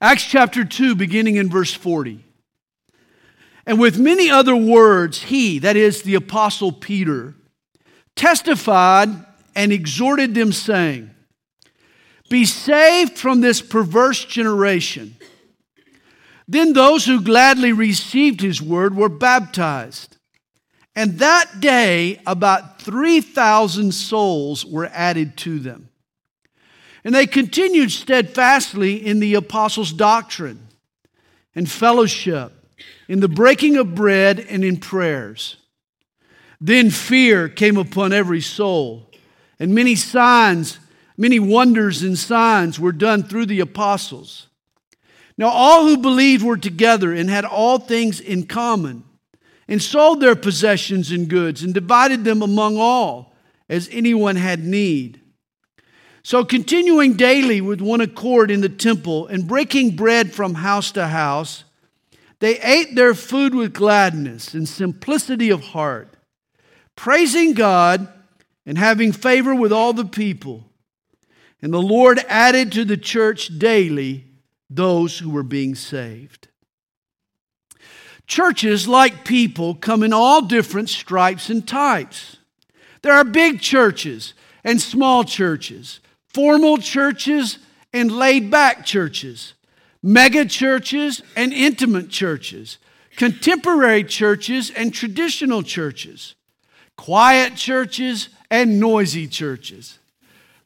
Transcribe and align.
Acts 0.00 0.24
chapter 0.24 0.64
2, 0.64 0.94
beginning 0.94 1.36
in 1.36 1.50
verse 1.50 1.74
40. 1.74 2.24
And 3.66 3.80
with 3.80 3.98
many 3.98 4.30
other 4.30 4.54
words, 4.54 5.22
he, 5.22 5.58
that 5.58 5.76
is 5.76 6.02
the 6.02 6.14
apostle 6.14 6.70
Peter, 6.70 7.34
testified 8.14 9.08
and 9.56 9.72
exhorted 9.72 10.34
them, 10.34 10.52
saying, 10.52 11.10
Be 12.30 12.44
saved 12.44 13.18
from 13.18 13.40
this 13.40 13.60
perverse 13.60 14.24
generation. 14.24 15.16
Then 16.46 16.72
those 16.72 17.04
who 17.04 17.20
gladly 17.20 17.72
received 17.72 18.40
his 18.40 18.62
word 18.62 18.96
were 18.96 19.08
baptized. 19.10 20.16
And 20.94 21.18
that 21.18 21.60
day, 21.60 22.20
about 22.24 22.80
3,000 22.80 23.92
souls 23.92 24.64
were 24.64 24.90
added 24.92 25.36
to 25.38 25.58
them. 25.58 25.87
And 27.04 27.14
they 27.14 27.26
continued 27.26 27.92
steadfastly 27.92 29.06
in 29.06 29.20
the 29.20 29.34
apostles' 29.34 29.92
doctrine 29.92 30.68
and 31.54 31.70
fellowship, 31.70 32.52
in 33.08 33.20
the 33.20 33.28
breaking 33.28 33.76
of 33.76 33.94
bread 33.94 34.38
and 34.38 34.64
in 34.64 34.76
prayers. 34.76 35.56
Then 36.60 36.90
fear 36.90 37.48
came 37.48 37.76
upon 37.76 38.12
every 38.12 38.40
soul, 38.40 39.10
and 39.58 39.74
many 39.74 39.94
signs, 39.94 40.78
many 41.16 41.38
wonders 41.38 42.02
and 42.02 42.18
signs 42.18 42.78
were 42.78 42.92
done 42.92 43.22
through 43.22 43.46
the 43.46 43.60
apostles. 43.60 44.48
Now 45.36 45.48
all 45.48 45.84
who 45.86 45.96
believed 45.96 46.44
were 46.44 46.56
together 46.56 47.12
and 47.12 47.30
had 47.30 47.44
all 47.44 47.78
things 47.78 48.20
in 48.20 48.46
common, 48.46 49.04
and 49.68 49.82
sold 49.82 50.20
their 50.20 50.36
possessions 50.36 51.10
and 51.10 51.28
goods, 51.28 51.62
and 51.62 51.72
divided 51.72 52.24
them 52.24 52.42
among 52.42 52.76
all, 52.76 53.34
as 53.68 53.88
anyone 53.92 54.36
had 54.36 54.64
need. 54.64 55.20
So, 56.28 56.44
continuing 56.44 57.14
daily 57.14 57.62
with 57.62 57.80
one 57.80 58.02
accord 58.02 58.50
in 58.50 58.60
the 58.60 58.68
temple 58.68 59.26
and 59.28 59.48
breaking 59.48 59.96
bread 59.96 60.34
from 60.34 60.56
house 60.56 60.92
to 60.92 61.06
house, 61.06 61.64
they 62.40 62.60
ate 62.60 62.94
their 62.94 63.14
food 63.14 63.54
with 63.54 63.72
gladness 63.72 64.52
and 64.52 64.68
simplicity 64.68 65.48
of 65.48 65.62
heart, 65.62 66.18
praising 66.96 67.54
God 67.54 68.08
and 68.66 68.76
having 68.76 69.10
favor 69.10 69.54
with 69.54 69.72
all 69.72 69.94
the 69.94 70.04
people. 70.04 70.66
And 71.62 71.72
the 71.72 71.80
Lord 71.80 72.18
added 72.28 72.72
to 72.72 72.84
the 72.84 72.98
church 72.98 73.58
daily 73.58 74.26
those 74.68 75.20
who 75.20 75.30
were 75.30 75.42
being 75.42 75.74
saved. 75.74 76.48
Churches, 78.26 78.86
like 78.86 79.24
people, 79.24 79.74
come 79.74 80.02
in 80.02 80.12
all 80.12 80.42
different 80.42 80.90
stripes 80.90 81.48
and 81.48 81.66
types. 81.66 82.36
There 83.00 83.14
are 83.14 83.24
big 83.24 83.62
churches 83.62 84.34
and 84.62 84.78
small 84.78 85.24
churches, 85.24 86.00
formal 86.28 86.78
churches 86.78 87.58
and 87.92 88.10
laid 88.10 88.50
back 88.50 88.84
churches, 88.84 89.54
mega 90.02 90.44
churches 90.44 91.22
and 91.36 91.52
intimate 91.52 92.08
churches, 92.10 92.78
contemporary 93.16 94.04
churches 94.04 94.70
and 94.70 94.92
traditional 94.94 95.62
churches, 95.62 96.34
quiet 96.96 97.56
churches 97.56 98.28
and 98.50 98.78
noisy 98.78 99.26
churches 99.26 99.98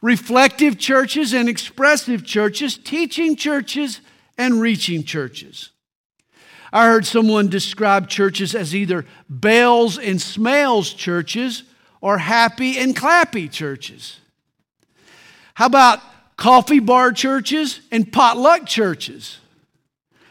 reflective 0.03 0.77
churches 0.79 1.33
and 1.33 1.49
expressive 1.49 2.27
churches, 2.27 2.77
teaching 2.77 3.37
churches 3.37 4.01
and 4.37 4.61
reaching 4.61 5.05
churches. 5.05 5.71
I 6.73 6.87
heard 6.87 7.07
someone 7.07 7.49
describe 7.49 8.09
churches 8.09 8.55
as 8.55 8.75
either 8.75 9.07
bells 9.29 9.99
and 9.99 10.21
smells 10.21 10.93
churches 10.93 11.63
or 12.01 12.19
happy 12.19 12.79
and 12.79 12.97
clappy 12.97 13.51
churches. 13.51 14.19
How 15.55 15.67
about 15.67 16.01
coffee 16.37 16.81
bar 16.81 17.13
churches 17.13 17.81
and 17.91 18.13
potluck 18.13 18.67
churches? 18.67 19.39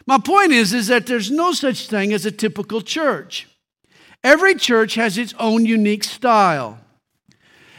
My 0.06 0.18
point 0.18 0.52
is, 0.52 0.72
is 0.72 0.88
that 0.88 1.06
there's 1.06 1.30
no 1.30 1.52
such 1.52 1.88
thing 1.88 2.12
as 2.12 2.26
a 2.26 2.32
typical 2.32 2.80
church. 2.80 3.48
Every 4.24 4.54
church 4.54 4.94
has 4.94 5.18
its 5.18 5.34
own 5.38 5.64
unique 5.64 6.04
style. 6.04 6.78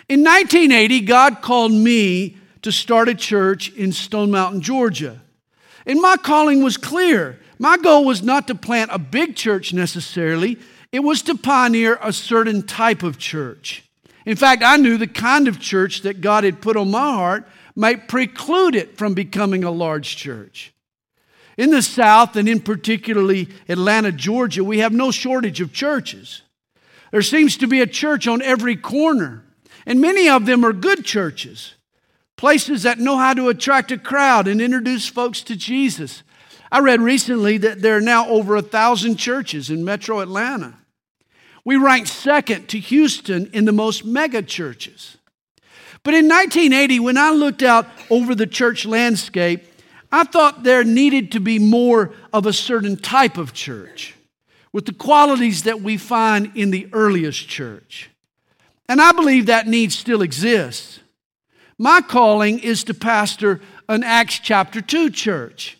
In 0.09 0.21
1980, 0.23 1.01
God 1.01 1.41
called 1.41 1.71
me 1.71 2.37
to 2.61 2.71
start 2.71 3.09
a 3.09 3.15
church 3.15 3.73
in 3.73 3.91
Stone 3.91 4.31
Mountain, 4.31 4.61
Georgia. 4.61 5.21
And 5.85 6.01
my 6.01 6.17
calling 6.17 6.63
was 6.63 6.77
clear. 6.77 7.39
My 7.59 7.77
goal 7.77 8.05
was 8.05 8.23
not 8.23 8.47
to 8.47 8.55
plant 8.55 8.91
a 8.93 8.99
big 8.99 9.35
church 9.35 9.73
necessarily, 9.73 10.57
it 10.91 10.99
was 10.99 11.21
to 11.23 11.35
pioneer 11.35 11.97
a 12.01 12.13
certain 12.13 12.61
type 12.61 13.03
of 13.03 13.17
church. 13.17 13.83
In 14.25 14.35
fact, 14.35 14.63
I 14.63 14.77
knew 14.77 14.97
the 14.97 15.07
kind 15.07 15.47
of 15.47 15.59
church 15.59 16.01
that 16.01 16.21
God 16.21 16.43
had 16.43 16.61
put 16.61 16.77
on 16.77 16.91
my 16.91 16.99
heart 16.99 17.47
might 17.75 18.07
preclude 18.07 18.75
it 18.75 18.97
from 18.97 19.13
becoming 19.13 19.63
a 19.63 19.71
large 19.71 20.15
church. 20.15 20.73
In 21.57 21.69
the 21.69 21.81
South, 21.81 22.35
and 22.35 22.47
in 22.47 22.61
particularly 22.61 23.49
Atlanta, 23.67 24.11
Georgia, 24.11 24.63
we 24.63 24.79
have 24.79 24.93
no 24.93 25.11
shortage 25.11 25.61
of 25.61 25.73
churches. 25.73 26.41
There 27.11 27.21
seems 27.21 27.57
to 27.57 27.67
be 27.67 27.81
a 27.81 27.87
church 27.87 28.27
on 28.27 28.41
every 28.41 28.75
corner. 28.75 29.43
And 29.85 29.99
many 29.99 30.29
of 30.29 30.45
them 30.45 30.65
are 30.65 30.73
good 30.73 31.03
churches, 31.03 31.75
places 32.37 32.83
that 32.83 32.99
know 32.99 33.17
how 33.17 33.33
to 33.33 33.49
attract 33.49 33.91
a 33.91 33.97
crowd 33.97 34.47
and 34.47 34.61
introduce 34.61 35.07
folks 35.07 35.41
to 35.43 35.55
Jesus. 35.55 36.23
I 36.71 36.79
read 36.79 37.01
recently 37.01 37.57
that 37.59 37.81
there 37.81 37.97
are 37.97 38.01
now 38.01 38.27
over 38.29 38.55
a 38.55 38.61
thousand 38.61 39.17
churches 39.17 39.69
in 39.69 39.83
metro 39.83 40.21
Atlanta. 40.21 40.75
We 41.65 41.77
ranked 41.77 42.09
second 42.09 42.67
to 42.69 42.79
Houston 42.79 43.49
in 43.53 43.65
the 43.65 43.71
most 43.71 44.03
mega 44.03 44.41
churches. 44.41 45.17
But 46.03 46.13
in 46.13 46.27
1980, 46.27 46.99
when 46.99 47.17
I 47.17 47.31
looked 47.31 47.63
out 47.63 47.87
over 48.09 48.35
the 48.35 48.47
church 48.47 48.85
landscape, 48.85 49.63
I 50.11 50.25
thought 50.25 50.63
there 50.63 50.83
needed 50.83 51.31
to 51.31 51.39
be 51.39 51.57
more 51.57 52.13
of 52.33 52.45
a 52.45 52.53
certain 52.53 52.97
type 52.97 53.37
of 53.37 53.53
church 53.53 54.15
with 54.73 54.85
the 54.85 54.93
qualities 54.93 55.63
that 55.63 55.81
we 55.81 55.97
find 55.97 56.51
in 56.55 56.71
the 56.71 56.89
earliest 56.91 57.47
church. 57.47 58.09
And 58.89 59.01
I 59.01 59.13
believe 59.13 59.45
that 59.45 59.67
need 59.67 59.91
still 59.91 60.21
exists. 60.21 60.99
My 61.77 62.01
calling 62.01 62.59
is 62.59 62.83
to 62.85 62.93
pastor 62.93 63.61
an 63.87 64.03
Acts 64.03 64.39
chapter 64.39 64.81
2 64.81 65.09
church. 65.09 65.77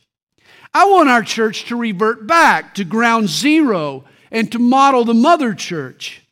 I 0.74 0.86
want 0.86 1.10
our 1.10 1.22
church 1.22 1.66
to 1.66 1.76
revert 1.76 2.26
back 2.26 2.74
to 2.76 2.84
ground 2.84 3.30
zero 3.30 4.06
and 4.34 4.52
to 4.52 4.60
model 4.60 5.06
the 5.06 5.14
mother 5.14 5.54
church. 5.54 6.24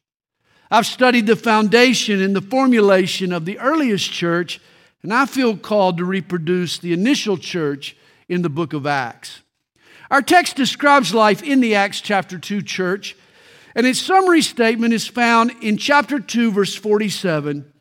I've 0.70 0.86
studied 0.86 1.28
the 1.28 1.38
foundation 1.38 2.22
and 2.22 2.36
the 2.36 2.42
formulation 2.42 3.32
of 3.32 3.46
the 3.46 3.60
earliest 3.60 4.12
church, 4.12 4.60
and 5.04 5.14
I 5.14 5.26
feel 5.26 5.56
called 5.56 5.98
to 6.00 6.06
reproduce 6.06 6.78
the 6.78 6.92
initial 6.92 7.38
church 7.38 7.96
in 8.28 8.42
the 8.42 8.50
book 8.50 8.74
of 8.74 8.86
Acts. 8.86 9.42
Our 10.10 10.22
text 10.22 10.58
describes 10.58 11.14
life 11.14 11.42
in 11.42 11.62
the 11.62 11.76
Acts 11.76 12.02
chapter 12.02 12.38
2 12.38 12.62
church 12.62 13.16
and 13.76 13.88
its 13.88 14.02
summary 14.02 14.42
statement 14.42 14.94
is 14.94 15.08
found 15.08 15.52
in 15.62 15.78
chapter 15.78 16.20
2, 16.20 16.52
verse 16.52 16.76
47. 16.76 17.72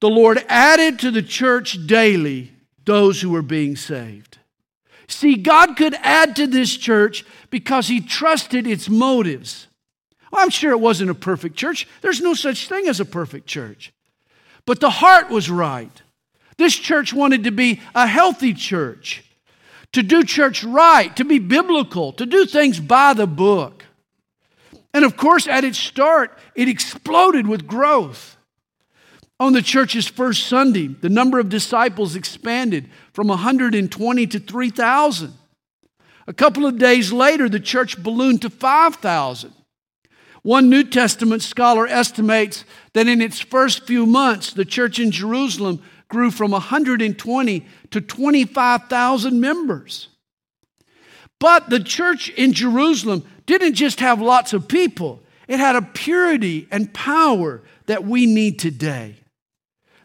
The 0.00 0.08
Lord 0.08 0.44
added 0.48 0.98
to 1.00 1.10
the 1.10 1.22
church 1.22 1.86
daily 1.86 2.52
those 2.84 3.20
who 3.20 3.30
were 3.30 3.42
being 3.42 3.76
saved. 3.76 4.37
See, 5.08 5.36
God 5.36 5.76
could 5.76 5.94
add 5.94 6.36
to 6.36 6.46
this 6.46 6.76
church 6.76 7.24
because 7.50 7.88
He 7.88 8.00
trusted 8.00 8.66
its 8.66 8.88
motives. 8.88 9.66
Well, 10.30 10.42
I'm 10.42 10.50
sure 10.50 10.70
it 10.70 10.80
wasn't 10.80 11.10
a 11.10 11.14
perfect 11.14 11.56
church. 11.56 11.88
There's 12.02 12.20
no 12.20 12.34
such 12.34 12.68
thing 12.68 12.86
as 12.86 13.00
a 13.00 13.04
perfect 13.04 13.46
church. 13.46 13.92
But 14.66 14.80
the 14.80 14.90
heart 14.90 15.30
was 15.30 15.50
right. 15.50 16.02
This 16.58 16.74
church 16.74 17.14
wanted 17.14 17.44
to 17.44 17.50
be 17.50 17.80
a 17.94 18.06
healthy 18.06 18.52
church, 18.52 19.24
to 19.92 20.02
do 20.02 20.24
church 20.24 20.62
right, 20.62 21.14
to 21.16 21.24
be 21.24 21.38
biblical, 21.38 22.12
to 22.14 22.26
do 22.26 22.44
things 22.44 22.78
by 22.78 23.14
the 23.14 23.26
book. 23.26 23.84
And 24.92 25.04
of 25.04 25.16
course, 25.16 25.46
at 25.46 25.64
its 25.64 25.78
start, 25.78 26.36
it 26.54 26.68
exploded 26.68 27.46
with 27.46 27.66
growth. 27.66 28.36
On 29.40 29.52
the 29.52 29.62
church's 29.62 30.08
first 30.08 30.46
Sunday, 30.46 30.88
the 30.88 31.08
number 31.08 31.38
of 31.38 31.48
disciples 31.48 32.16
expanded 32.16 32.88
from 33.12 33.28
120 33.28 34.26
to 34.26 34.38
3,000. 34.40 35.32
A 36.26 36.32
couple 36.32 36.66
of 36.66 36.78
days 36.78 37.12
later, 37.12 37.48
the 37.48 37.60
church 37.60 38.02
ballooned 38.02 38.42
to 38.42 38.50
5,000. 38.50 39.52
One 40.42 40.68
New 40.68 40.84
Testament 40.84 41.42
scholar 41.42 41.86
estimates 41.86 42.64
that 42.94 43.06
in 43.06 43.20
its 43.20 43.38
first 43.38 43.86
few 43.86 44.06
months, 44.06 44.52
the 44.52 44.64
church 44.64 44.98
in 44.98 45.10
Jerusalem 45.10 45.82
grew 46.08 46.30
from 46.30 46.50
120 46.50 47.66
to 47.90 48.00
25,000 48.00 49.40
members. 49.40 50.08
But 51.38 51.70
the 51.70 51.80
church 51.80 52.28
in 52.30 52.52
Jerusalem 52.52 53.24
didn't 53.46 53.74
just 53.74 54.00
have 54.00 54.20
lots 54.20 54.52
of 54.52 54.68
people, 54.68 55.22
it 55.46 55.60
had 55.60 55.76
a 55.76 55.82
purity 55.82 56.66
and 56.70 56.92
power 56.92 57.62
that 57.86 58.04
we 58.04 58.26
need 58.26 58.58
today. 58.58 59.16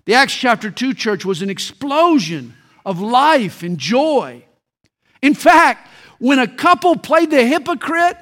The 0.06 0.16
Acts 0.16 0.34
chapter 0.34 0.70
2 0.70 0.94
church 0.94 1.24
was 1.24 1.42
an 1.42 1.50
explosion 1.50 2.56
of 2.86 3.00
life 3.00 3.64
and 3.64 3.78
joy. 3.78 4.44
In 5.22 5.34
fact, 5.34 5.88
when 6.20 6.40
a 6.40 6.48
couple 6.48 6.98
played 6.98 7.32
the 7.32 7.46
hypocrite 7.46 8.18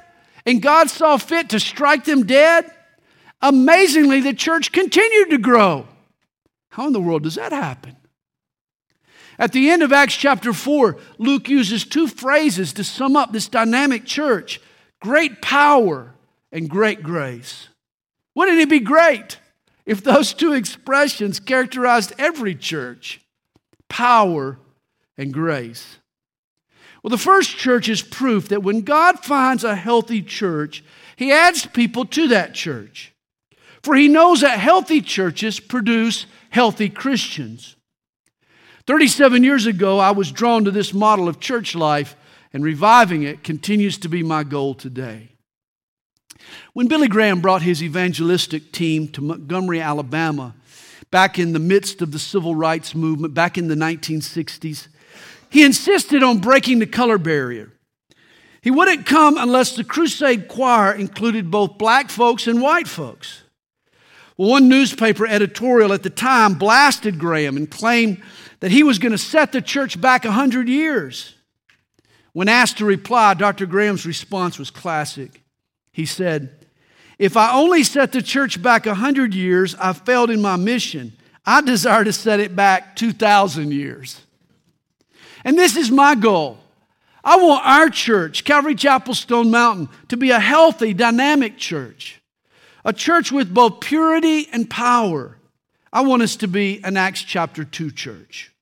and 0.46 0.62
God 0.62 0.90
saw 0.90 1.16
fit 1.16 1.50
to 1.50 1.60
strike 1.60 2.04
them 2.04 2.24
dead, 2.24 2.70
amazingly, 3.40 4.20
the 4.20 4.34
church 4.34 4.70
continued 4.70 5.30
to 5.30 5.38
grow. 5.38 5.88
How 6.70 6.86
in 6.86 6.92
the 6.92 7.00
world 7.00 7.24
does 7.24 7.34
that 7.34 7.52
happen? 7.52 7.96
At 9.38 9.52
the 9.52 9.70
end 9.70 9.82
of 9.82 9.92
Acts 9.92 10.14
chapter 10.14 10.52
4, 10.52 10.96
Luke 11.18 11.48
uses 11.48 11.84
two 11.84 12.06
phrases 12.06 12.72
to 12.74 12.84
sum 12.84 13.16
up 13.16 13.32
this 13.32 13.48
dynamic 13.48 14.04
church 14.04 14.60
great 15.00 15.42
power 15.42 16.14
and 16.52 16.70
great 16.70 17.02
grace. 17.02 17.68
Wouldn't 18.36 18.60
it 18.60 18.68
be 18.70 18.78
great 18.78 19.38
if 19.84 20.02
those 20.02 20.32
two 20.32 20.52
expressions 20.52 21.40
characterized 21.40 22.12
every 22.18 22.54
church? 22.54 23.20
Power 23.88 24.58
and 25.18 25.32
grace. 25.32 25.98
Well, 27.02 27.10
the 27.10 27.18
first 27.18 27.56
church 27.56 27.88
is 27.88 28.00
proof 28.00 28.48
that 28.48 28.62
when 28.62 28.82
God 28.82 29.24
finds 29.24 29.64
a 29.64 29.74
healthy 29.74 30.22
church, 30.22 30.84
he 31.16 31.32
adds 31.32 31.66
people 31.66 32.04
to 32.06 32.28
that 32.28 32.54
church. 32.54 33.12
For 33.82 33.96
he 33.96 34.06
knows 34.06 34.42
that 34.42 34.60
healthy 34.60 35.00
churches 35.00 35.58
produce 35.58 36.26
healthy 36.50 36.88
Christians. 36.88 37.74
37 38.86 39.42
years 39.42 39.66
ago, 39.66 39.98
I 39.98 40.12
was 40.12 40.30
drawn 40.30 40.64
to 40.64 40.70
this 40.70 40.94
model 40.94 41.28
of 41.28 41.40
church 41.40 41.74
life, 41.74 42.16
and 42.52 42.62
reviving 42.62 43.22
it 43.22 43.42
continues 43.42 43.98
to 43.98 44.08
be 44.08 44.22
my 44.22 44.44
goal 44.44 44.74
today. 44.74 45.31
When 46.72 46.88
Billy 46.88 47.08
Graham 47.08 47.40
brought 47.40 47.62
his 47.62 47.82
evangelistic 47.82 48.72
team 48.72 49.08
to 49.08 49.20
Montgomery, 49.20 49.80
Alabama, 49.80 50.54
back 51.10 51.38
in 51.38 51.52
the 51.52 51.58
midst 51.58 52.00
of 52.02 52.12
the 52.12 52.18
civil 52.18 52.54
rights 52.54 52.94
movement, 52.94 53.34
back 53.34 53.58
in 53.58 53.68
the 53.68 53.74
1960s, 53.74 54.88
he 55.50 55.64
insisted 55.64 56.22
on 56.22 56.38
breaking 56.38 56.78
the 56.78 56.86
color 56.86 57.18
barrier. 57.18 57.72
He 58.62 58.70
wouldn't 58.70 59.06
come 59.06 59.36
unless 59.36 59.76
the 59.76 59.84
crusade 59.84 60.48
choir 60.48 60.92
included 60.92 61.50
both 61.50 61.78
black 61.78 62.10
folks 62.10 62.46
and 62.46 62.62
white 62.62 62.88
folks. 62.88 63.42
One 64.36 64.68
newspaper 64.68 65.26
editorial 65.26 65.92
at 65.92 66.02
the 66.02 66.10
time 66.10 66.54
blasted 66.54 67.18
Graham 67.18 67.56
and 67.56 67.70
claimed 67.70 68.22
that 68.60 68.70
he 68.70 68.82
was 68.82 68.98
going 68.98 69.12
to 69.12 69.18
set 69.18 69.52
the 69.52 69.60
church 69.60 70.00
back 70.00 70.24
100 70.24 70.68
years. 70.68 71.34
When 72.32 72.48
asked 72.48 72.78
to 72.78 72.84
reply, 72.84 73.34
Dr. 73.34 73.66
Graham's 73.66 74.06
response 74.06 74.58
was 74.58 74.70
classic. 74.70 75.41
He 75.92 76.06
said, 76.06 76.66
If 77.18 77.36
I 77.36 77.52
only 77.54 77.84
set 77.84 78.12
the 78.12 78.22
church 78.22 78.62
back 78.62 78.86
100 78.86 79.34
years, 79.34 79.74
I've 79.76 79.98
failed 79.98 80.30
in 80.30 80.40
my 80.40 80.56
mission. 80.56 81.12
I 81.44 81.60
desire 81.60 82.04
to 82.04 82.12
set 82.12 82.40
it 82.40 82.56
back 82.56 82.96
2,000 82.96 83.72
years. 83.72 84.20
And 85.44 85.58
this 85.58 85.76
is 85.76 85.90
my 85.90 86.14
goal. 86.14 86.58
I 87.24 87.36
want 87.36 87.64
our 87.64 87.88
church, 87.88 88.44
Calvary 88.44 88.74
Chapel 88.74 89.14
Stone 89.14 89.50
Mountain, 89.50 89.88
to 90.08 90.16
be 90.16 90.30
a 90.30 90.40
healthy, 90.40 90.92
dynamic 90.92 91.56
church, 91.56 92.20
a 92.84 92.92
church 92.92 93.30
with 93.30 93.52
both 93.52 93.80
purity 93.80 94.48
and 94.52 94.68
power. 94.68 95.36
I 95.92 96.00
want 96.00 96.22
us 96.22 96.36
to 96.36 96.48
be 96.48 96.82
an 96.82 96.96
Acts 96.96 97.22
chapter 97.22 97.64
2 97.64 97.90
church. 97.92 98.52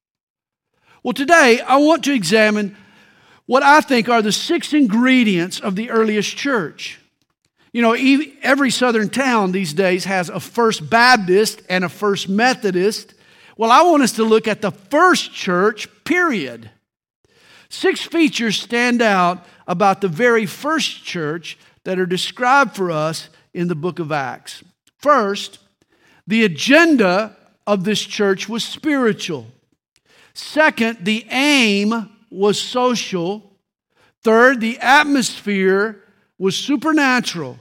Well, 1.02 1.14
today 1.14 1.60
I 1.66 1.76
want 1.76 2.04
to 2.04 2.12
examine 2.12 2.76
what 3.46 3.62
I 3.62 3.80
think 3.80 4.08
are 4.08 4.20
the 4.20 4.32
six 4.32 4.74
ingredients 4.74 5.58
of 5.58 5.74
the 5.74 5.90
earliest 5.90 6.36
church. 6.36 6.99
You 7.72 7.82
know, 7.82 7.92
every 8.42 8.70
southern 8.70 9.10
town 9.10 9.52
these 9.52 9.72
days 9.72 10.04
has 10.04 10.28
a 10.28 10.40
First 10.40 10.90
Baptist 10.90 11.62
and 11.68 11.84
a 11.84 11.88
First 11.88 12.28
Methodist. 12.28 13.14
Well, 13.56 13.70
I 13.70 13.82
want 13.82 14.02
us 14.02 14.12
to 14.12 14.24
look 14.24 14.48
at 14.48 14.60
the 14.60 14.72
first 14.72 15.32
church, 15.32 15.88
period. 16.04 16.70
Six 17.68 18.00
features 18.00 18.60
stand 18.60 19.00
out 19.00 19.46
about 19.68 20.00
the 20.00 20.08
very 20.08 20.46
first 20.46 21.04
church 21.04 21.56
that 21.84 21.98
are 21.98 22.06
described 22.06 22.74
for 22.74 22.90
us 22.90 23.28
in 23.54 23.68
the 23.68 23.76
book 23.76 24.00
of 24.00 24.10
Acts. 24.10 24.64
First, 24.98 25.58
the 26.26 26.44
agenda 26.44 27.36
of 27.66 27.84
this 27.84 28.00
church 28.00 28.48
was 28.48 28.64
spiritual. 28.64 29.46
Second, 30.34 30.98
the 31.04 31.24
aim 31.30 32.10
was 32.30 32.60
social. 32.60 33.56
Third, 34.22 34.60
the 34.60 34.78
atmosphere 34.78 36.02
was 36.40 36.56
supernatural. 36.56 37.58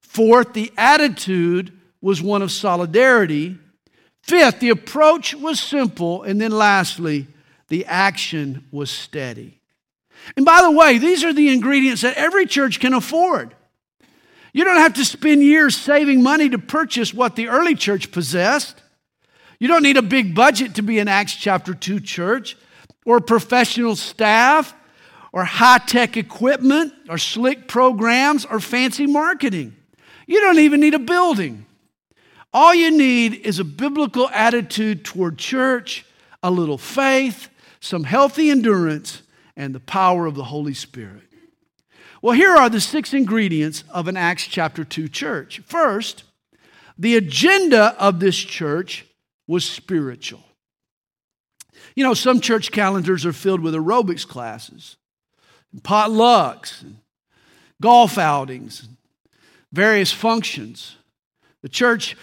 Fourth, 0.00 0.52
the 0.52 0.72
attitude 0.78 1.72
was 2.00 2.22
one 2.22 2.40
of 2.40 2.52
solidarity. 2.52 3.58
Fifth, 4.22 4.60
the 4.60 4.70
approach 4.70 5.34
was 5.34 5.58
simple. 5.58 6.22
And 6.22 6.40
then 6.40 6.52
lastly, 6.52 7.26
the 7.68 7.84
action 7.84 8.64
was 8.70 8.92
steady. 8.92 9.60
And 10.36 10.46
by 10.46 10.62
the 10.62 10.70
way, 10.70 10.98
these 10.98 11.24
are 11.24 11.32
the 11.32 11.52
ingredients 11.52 12.02
that 12.02 12.16
every 12.16 12.46
church 12.46 12.78
can 12.78 12.94
afford. 12.94 13.54
You 14.52 14.64
don't 14.64 14.76
have 14.76 14.94
to 14.94 15.04
spend 15.04 15.42
years 15.42 15.76
saving 15.76 16.22
money 16.22 16.48
to 16.48 16.58
purchase 16.58 17.12
what 17.12 17.34
the 17.34 17.48
early 17.48 17.74
church 17.74 18.12
possessed. 18.12 18.80
You 19.58 19.66
don't 19.66 19.82
need 19.82 19.96
a 19.96 20.02
big 20.02 20.34
budget 20.34 20.76
to 20.76 20.82
be 20.82 21.00
an 21.00 21.08
Acts 21.08 21.34
chapter 21.34 21.74
2 21.74 22.00
church, 22.00 22.56
or 23.04 23.20
professional 23.20 23.96
staff, 23.96 24.74
or 25.36 25.44
high 25.44 25.76
tech 25.76 26.16
equipment, 26.16 26.94
or 27.10 27.18
slick 27.18 27.68
programs, 27.68 28.46
or 28.46 28.58
fancy 28.58 29.06
marketing. 29.06 29.76
You 30.26 30.40
don't 30.40 30.58
even 30.60 30.80
need 30.80 30.94
a 30.94 30.98
building. 30.98 31.66
All 32.54 32.74
you 32.74 32.90
need 32.90 33.34
is 33.34 33.58
a 33.58 33.64
biblical 33.64 34.30
attitude 34.30 35.04
toward 35.04 35.36
church, 35.36 36.06
a 36.42 36.50
little 36.50 36.78
faith, 36.78 37.50
some 37.80 38.04
healthy 38.04 38.48
endurance, 38.48 39.20
and 39.58 39.74
the 39.74 39.80
power 39.80 40.24
of 40.24 40.36
the 40.36 40.44
Holy 40.44 40.72
Spirit. 40.72 41.24
Well, 42.22 42.34
here 42.34 42.56
are 42.56 42.70
the 42.70 42.80
six 42.80 43.12
ingredients 43.12 43.84
of 43.90 44.08
an 44.08 44.16
Acts 44.16 44.46
chapter 44.46 44.84
2 44.84 45.06
church. 45.06 45.60
First, 45.66 46.24
the 46.96 47.14
agenda 47.14 47.94
of 48.02 48.20
this 48.20 48.38
church 48.38 49.04
was 49.46 49.66
spiritual. 49.66 50.44
You 51.94 52.04
know, 52.04 52.14
some 52.14 52.40
church 52.40 52.72
calendars 52.72 53.26
are 53.26 53.34
filled 53.34 53.60
with 53.60 53.74
aerobics 53.74 54.26
classes, 54.26 54.96
potlucks, 55.82 56.84
golf 57.80 58.18
outings, 58.18 58.88
various 59.72 60.12
functions. 60.12 60.96
The 61.62 61.68
church 61.68 62.16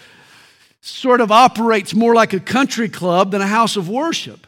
sort 0.80 1.20
of 1.20 1.32
operates 1.32 1.94
more 1.94 2.14
like 2.14 2.32
a 2.32 2.40
country 2.40 2.88
club 2.88 3.30
than 3.30 3.40
a 3.40 3.46
house 3.46 3.76
of 3.76 3.88
worship. 3.88 4.46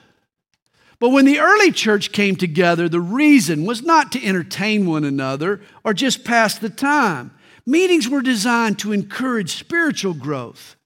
But 0.99 1.11
when 1.11 1.25
the 1.25 1.41
early 1.41 1.73
church 1.73 2.13
came 2.13 2.37
together, 2.37 2.89
the 2.89 3.01
reason 3.01 3.65
was 3.65 3.83
not 3.83 4.13
to 4.13 4.25
entertain 4.25 4.87
one 4.87 5.05
another 5.05 5.61
or 5.85 5.93
just 5.93 6.25
pass 6.25 6.59
the 6.59 6.71
time. 6.71 7.33
Meetings 7.67 8.09
were 8.09 8.23
designed 8.23 8.79
to 8.79 8.93
encourage 8.93 9.57
spiritual 9.57 10.15
growth. 10.15 10.77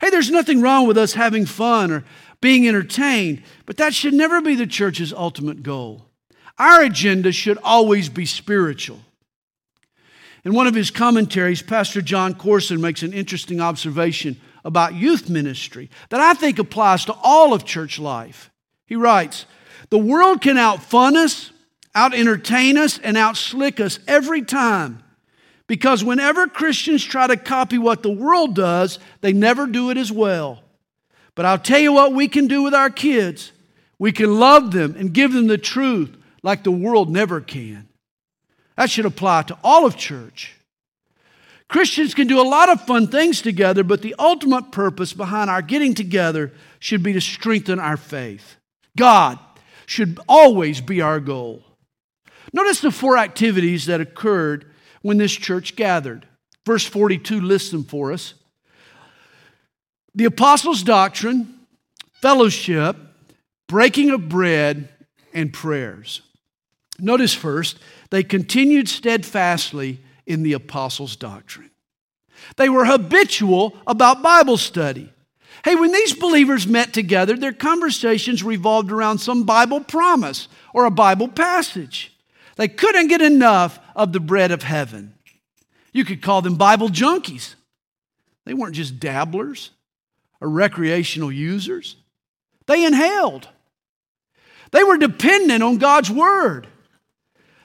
Hey, 0.00 0.10
there's 0.10 0.30
nothing 0.30 0.60
wrong 0.60 0.86
with 0.86 0.98
us 0.98 1.14
having 1.14 1.46
fun 1.46 1.90
or 1.90 2.04
being 2.40 2.66
entertained, 2.66 3.42
but 3.66 3.76
that 3.76 3.94
should 3.94 4.12
never 4.12 4.40
be 4.40 4.54
the 4.54 4.66
church's 4.66 5.12
ultimate 5.12 5.62
goal. 5.62 6.06
Our 6.58 6.82
agenda 6.82 7.32
should 7.32 7.58
always 7.62 8.08
be 8.08 8.26
spiritual. 8.26 9.00
In 10.44 10.54
one 10.54 10.66
of 10.66 10.74
his 10.74 10.90
commentaries, 10.90 11.62
Pastor 11.62 12.02
Jon 12.02 12.34
Courson 12.34 12.80
makes 12.80 13.02
an 13.02 13.12
interesting 13.12 13.60
observation 13.60 14.40
about 14.64 14.94
youth 14.94 15.28
ministry 15.28 15.88
that 16.10 16.20
I 16.20 16.34
think 16.34 16.58
applies 16.58 17.04
to 17.06 17.16
all 17.22 17.52
of 17.52 17.64
church 17.64 17.98
life. 17.98 18.50
He 18.86 18.96
writes, 18.96 19.46
The 19.90 19.98
world 19.98 20.40
can 20.40 20.58
outfun 20.58 21.16
us, 21.16 21.52
out 21.94 22.14
entertain 22.14 22.76
us, 22.76 22.98
and 22.98 23.16
out 23.16 23.36
slick 23.36 23.80
us 23.80 23.98
every 24.08 24.42
time. 24.42 25.02
Because 25.68 26.04
whenever 26.04 26.48
Christians 26.48 27.04
try 27.04 27.28
to 27.28 27.36
copy 27.36 27.78
what 27.78 28.02
the 28.02 28.10
world 28.10 28.54
does, 28.54 28.98
they 29.20 29.32
never 29.32 29.66
do 29.66 29.90
it 29.90 29.96
as 29.96 30.10
well. 30.10 30.62
But 31.34 31.46
I'll 31.46 31.58
tell 31.58 31.78
you 31.78 31.92
what 31.92 32.12
we 32.12 32.28
can 32.28 32.46
do 32.46 32.62
with 32.62 32.74
our 32.74 32.90
kids. 32.90 33.52
We 33.98 34.12
can 34.12 34.38
love 34.38 34.72
them 34.72 34.96
and 34.98 35.14
give 35.14 35.32
them 35.32 35.46
the 35.46 35.56
truth 35.56 36.16
like 36.42 36.64
the 36.64 36.70
world 36.70 37.10
never 37.10 37.40
can. 37.40 37.88
That 38.76 38.90
should 38.90 39.06
apply 39.06 39.42
to 39.44 39.58
all 39.62 39.86
of 39.86 39.96
church. 39.96 40.56
Christians 41.68 42.14
can 42.14 42.26
do 42.26 42.40
a 42.40 42.42
lot 42.42 42.68
of 42.68 42.86
fun 42.86 43.06
things 43.06 43.40
together, 43.40 43.82
but 43.82 44.02
the 44.02 44.14
ultimate 44.18 44.72
purpose 44.72 45.12
behind 45.12 45.48
our 45.48 45.62
getting 45.62 45.94
together 45.94 46.52
should 46.78 47.02
be 47.02 47.14
to 47.14 47.20
strengthen 47.20 47.78
our 47.78 47.96
faith. 47.96 48.56
God 48.96 49.38
should 49.86 50.18
always 50.28 50.80
be 50.80 51.00
our 51.00 51.20
goal. 51.20 51.62
Notice 52.52 52.80
the 52.80 52.90
four 52.90 53.16
activities 53.16 53.86
that 53.86 54.00
occurred 54.00 54.66
when 55.00 55.16
this 55.16 55.32
church 55.32 55.76
gathered. 55.76 56.26
Verse 56.66 56.84
42 56.86 57.40
lists 57.40 57.70
them 57.70 57.84
for 57.84 58.12
us 58.12 58.34
the 60.14 60.24
apostles' 60.26 60.82
doctrine, 60.82 61.60
fellowship, 62.20 62.96
breaking 63.66 64.10
of 64.10 64.28
bread, 64.28 64.90
and 65.32 65.52
prayers. 65.52 66.20
Notice 67.02 67.34
first, 67.34 67.78
they 68.10 68.22
continued 68.22 68.88
steadfastly 68.88 70.00
in 70.24 70.44
the 70.44 70.52
apostles' 70.52 71.16
doctrine. 71.16 71.70
They 72.56 72.68
were 72.68 72.84
habitual 72.84 73.76
about 73.88 74.22
Bible 74.22 74.56
study. 74.56 75.12
Hey, 75.64 75.74
when 75.74 75.90
these 75.90 76.14
believers 76.14 76.66
met 76.66 76.92
together, 76.92 77.36
their 77.36 77.52
conversations 77.52 78.44
revolved 78.44 78.92
around 78.92 79.18
some 79.18 79.42
Bible 79.42 79.80
promise 79.80 80.46
or 80.72 80.84
a 80.84 80.90
Bible 80.92 81.26
passage. 81.26 82.16
They 82.56 82.68
couldn't 82.68 83.08
get 83.08 83.20
enough 83.20 83.80
of 83.96 84.12
the 84.12 84.20
bread 84.20 84.52
of 84.52 84.62
heaven. 84.62 85.14
You 85.92 86.04
could 86.04 86.22
call 86.22 86.40
them 86.40 86.54
Bible 86.54 86.88
junkies. 86.88 87.56
They 88.44 88.54
weren't 88.54 88.76
just 88.76 89.00
dabblers 89.00 89.70
or 90.40 90.48
recreational 90.48 91.32
users, 91.32 91.96
they 92.66 92.84
inhaled. 92.84 93.48
They 94.70 94.84
were 94.84 94.96
dependent 94.96 95.62
on 95.62 95.76
God's 95.78 96.10
Word. 96.10 96.66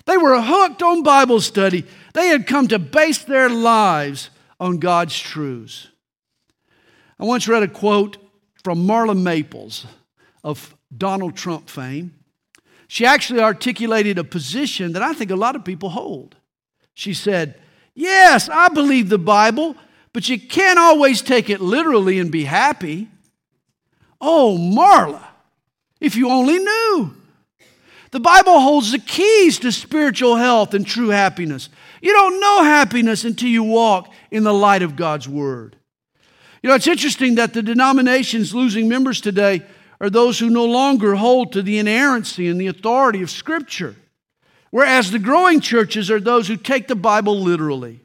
They 0.08 0.16
were 0.18 0.42
hooked 0.42 0.82
on 0.82 1.04
Bible 1.04 1.42
study. 1.42 1.86
They 2.14 2.30
had 2.30 2.48
come 2.48 2.70
to 2.70 2.80
base 2.80 3.20
their 3.20 3.50
lives 3.50 4.30
on 4.58 4.80
God's 4.80 5.20
truths. 5.20 5.90
I 7.20 7.26
once 7.26 7.48
read 7.48 7.62
a 7.62 7.68
quote 7.68 8.18
from 8.64 8.88
Marla 8.88 9.22
Maples 9.22 9.86
of 10.46 10.76
Donald 10.96 11.36
Trump 11.36 11.70
fame. 11.70 12.14
She 12.88 13.06
actually 13.06 13.42
articulated 13.42 14.18
a 14.18 14.24
position 14.24 14.94
that 14.94 15.02
I 15.02 15.12
think 15.12 15.30
a 15.30 15.36
lot 15.36 15.58
of 15.58 15.66
people 15.66 15.90
hold. 15.90 16.38
She 16.94 17.14
said, 17.14 17.60
Yes, 17.94 18.48
I 18.48 18.70
believe 18.70 19.10
the 19.10 19.18
Bible, 19.18 19.76
but 20.14 20.30
you 20.30 20.40
can't 20.40 20.80
always 20.80 21.22
take 21.22 21.50
it 21.50 21.60
literally 21.60 22.18
and 22.18 22.32
be 22.32 22.46
happy. 22.46 23.10
Oh, 24.22 24.58
Marla, 24.58 25.26
if 26.00 26.16
you 26.16 26.30
only 26.30 26.60
knew. 26.60 27.14
The 28.12 28.20
Bible 28.20 28.60
holds 28.60 28.92
the 28.92 29.00
keys 29.00 29.60
to 29.60 29.72
spiritual 29.72 30.38
health 30.38 30.74
and 30.74 30.86
true 30.86 31.10
happiness. 31.10 31.70
You 32.02 32.14
don't 32.14 32.40
know 32.40 32.64
happiness 32.64 33.26
until 33.26 33.50
you 33.50 33.64
walk 33.64 34.12
in 34.32 34.44
the 34.44 34.54
light 34.54 34.82
of 34.82 34.96
God's 34.96 35.28
Word. 35.28 35.76
You 36.62 36.70
know, 36.70 36.76
it's 36.76 36.88
interesting 36.88 37.36
that 37.36 37.54
the 37.54 37.62
denominations 37.62 38.56
losing 38.56 38.88
members 38.88 39.22
today 39.22 39.64
are 40.00 40.10
those 40.10 40.40
who 40.40 40.50
no 40.50 40.66
longer 40.66 41.16
hold 41.16 41.52
to 41.52 41.62
the 41.62 41.80
inerrancy 41.80 42.48
and 42.48 42.60
the 42.60 42.68
authority 42.68 43.22
of 43.22 43.30
Scripture, 43.30 43.96
whereas 44.72 45.12
the 45.12 45.20
growing 45.20 45.60
churches 45.60 46.10
are 46.10 46.20
those 46.20 46.48
who 46.48 46.56
take 46.56 46.88
the 46.88 46.96
Bible 46.96 47.40
literally. 47.40 48.02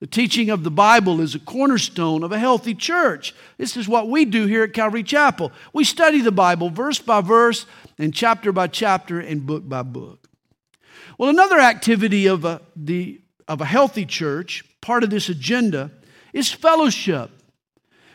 The 0.00 0.06
teaching 0.06 0.48
of 0.50 0.62
the 0.62 0.70
Bible 0.70 1.20
is 1.20 1.34
a 1.34 1.40
cornerstone 1.40 2.22
of 2.22 2.30
a 2.30 2.38
healthy 2.38 2.74
church. 2.74 3.34
This 3.56 3.76
is 3.76 3.88
what 3.88 4.08
we 4.08 4.24
do 4.24 4.46
here 4.46 4.62
at 4.62 4.72
Calvary 4.72 5.02
Chapel. 5.02 5.50
We 5.72 5.82
study 5.82 6.20
the 6.20 6.30
Bible 6.30 6.70
verse 6.70 7.00
by 7.00 7.20
verse 7.20 7.66
and 7.98 8.14
chapter 8.14 8.52
by 8.52 8.68
chapter 8.68 9.20
and 9.20 9.44
book 9.44 9.68
by 9.68 9.82
book. 9.82 10.28
Well, 11.18 11.30
another 11.30 11.58
activity 11.58 12.26
of 12.26 12.44
a, 12.44 12.60
the, 12.76 13.20
of 13.48 13.60
a 13.60 13.64
healthy 13.64 14.06
church, 14.06 14.64
part 14.80 15.02
of 15.02 15.10
this 15.10 15.28
agenda, 15.28 15.90
is 16.32 16.52
fellowship. 16.52 17.30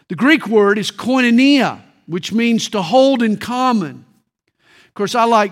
The 0.08 0.16
Greek 0.16 0.48
word 0.48 0.78
is 0.78 0.92
koinonia, 0.92 1.82
which 2.08 2.32
means 2.32 2.70
to 2.70 2.82
hold 2.82 3.22
in 3.22 3.38
common. 3.38 4.06
Of 4.88 4.94
course, 4.94 5.16
I 5.16 5.26
like 5.26 5.52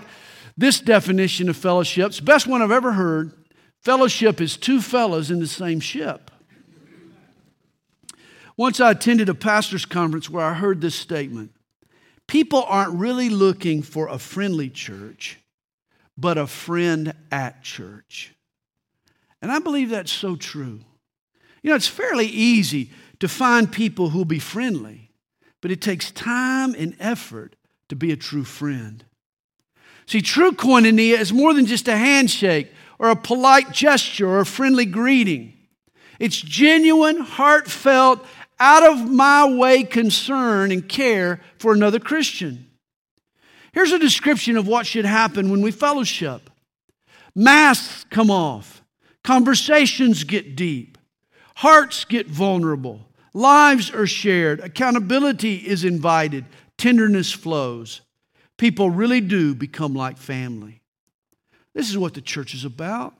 this 0.56 0.80
definition 0.80 1.48
of 1.48 1.56
fellowship. 1.56 2.08
It's 2.08 2.18
the 2.18 2.24
best 2.24 2.46
one 2.46 2.62
I've 2.62 2.70
ever 2.70 2.92
heard. 2.92 3.32
Fellowship 3.80 4.40
is 4.40 4.56
two 4.56 4.80
fellows 4.80 5.30
in 5.30 5.40
the 5.40 5.46
same 5.46 5.80
ship. 5.80 6.30
Once 8.56 8.80
I 8.80 8.92
attended 8.92 9.28
a 9.28 9.34
pastor's 9.34 9.84
conference 9.84 10.30
where 10.30 10.44
I 10.44 10.54
heard 10.54 10.80
this 10.80 10.94
statement 10.94 11.52
People 12.32 12.64
aren't 12.66 12.94
really 12.94 13.28
looking 13.28 13.82
for 13.82 14.08
a 14.08 14.18
friendly 14.18 14.70
church, 14.70 15.38
but 16.16 16.38
a 16.38 16.46
friend 16.46 17.12
at 17.30 17.62
church. 17.62 18.34
And 19.42 19.52
I 19.52 19.58
believe 19.58 19.90
that's 19.90 20.10
so 20.10 20.36
true. 20.36 20.80
You 21.62 21.68
know, 21.68 21.76
it's 21.76 21.86
fairly 21.86 22.24
easy 22.24 22.90
to 23.20 23.28
find 23.28 23.70
people 23.70 24.08
who'll 24.08 24.24
be 24.24 24.38
friendly, 24.38 25.10
but 25.60 25.70
it 25.70 25.82
takes 25.82 26.10
time 26.10 26.74
and 26.74 26.96
effort 26.98 27.54
to 27.90 27.96
be 27.96 28.12
a 28.12 28.16
true 28.16 28.44
friend. 28.44 29.04
See, 30.06 30.22
true 30.22 30.52
koinonia 30.52 31.18
is 31.18 31.34
more 31.34 31.52
than 31.52 31.66
just 31.66 31.86
a 31.86 31.98
handshake 31.98 32.72
or 32.98 33.10
a 33.10 33.14
polite 33.14 33.72
gesture 33.72 34.26
or 34.26 34.40
a 34.40 34.46
friendly 34.46 34.86
greeting. 34.86 35.52
It's 36.18 36.40
genuine, 36.40 37.18
heartfelt, 37.18 38.24
out 38.62 38.84
of 38.84 39.10
my 39.10 39.44
way 39.44 39.82
concern 39.82 40.70
and 40.70 40.88
care 40.88 41.40
for 41.58 41.72
another 41.72 41.98
Christian. 41.98 42.70
Here's 43.72 43.90
a 43.90 43.98
description 43.98 44.56
of 44.56 44.68
what 44.68 44.86
should 44.86 45.04
happen 45.04 45.50
when 45.50 45.62
we 45.62 45.72
fellowship 45.72 46.48
masks 47.34 48.04
come 48.08 48.30
off, 48.30 48.84
conversations 49.24 50.22
get 50.22 50.54
deep, 50.54 50.96
hearts 51.56 52.04
get 52.04 52.28
vulnerable, 52.28 53.00
lives 53.34 53.90
are 53.90 54.06
shared, 54.06 54.60
accountability 54.60 55.56
is 55.56 55.82
invited, 55.82 56.44
tenderness 56.78 57.32
flows. 57.32 58.02
People 58.58 58.90
really 58.90 59.20
do 59.20 59.56
become 59.56 59.92
like 59.92 60.18
family. 60.18 60.82
This 61.74 61.90
is 61.90 61.98
what 61.98 62.14
the 62.14 62.20
church 62.20 62.54
is 62.54 62.64
about. 62.64 63.14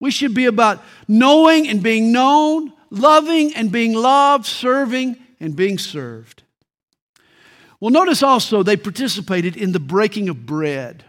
We 0.00 0.10
should 0.10 0.34
be 0.34 0.44
about 0.44 0.82
knowing 1.08 1.66
and 1.66 1.82
being 1.82 2.12
known, 2.12 2.74
loving 2.90 3.54
and 3.54 3.72
being 3.72 3.94
loved, 3.94 4.46
serving 4.46 5.16
and 5.38 5.56
being 5.56 5.78
served. 5.78 6.42
Well, 7.80 7.90
notice 7.90 8.22
also 8.22 8.62
they 8.62 8.76
participated 8.76 9.56
in 9.56 9.72
the 9.72 9.80
breaking 9.80 10.28
of 10.28 10.44
bread 10.44 11.04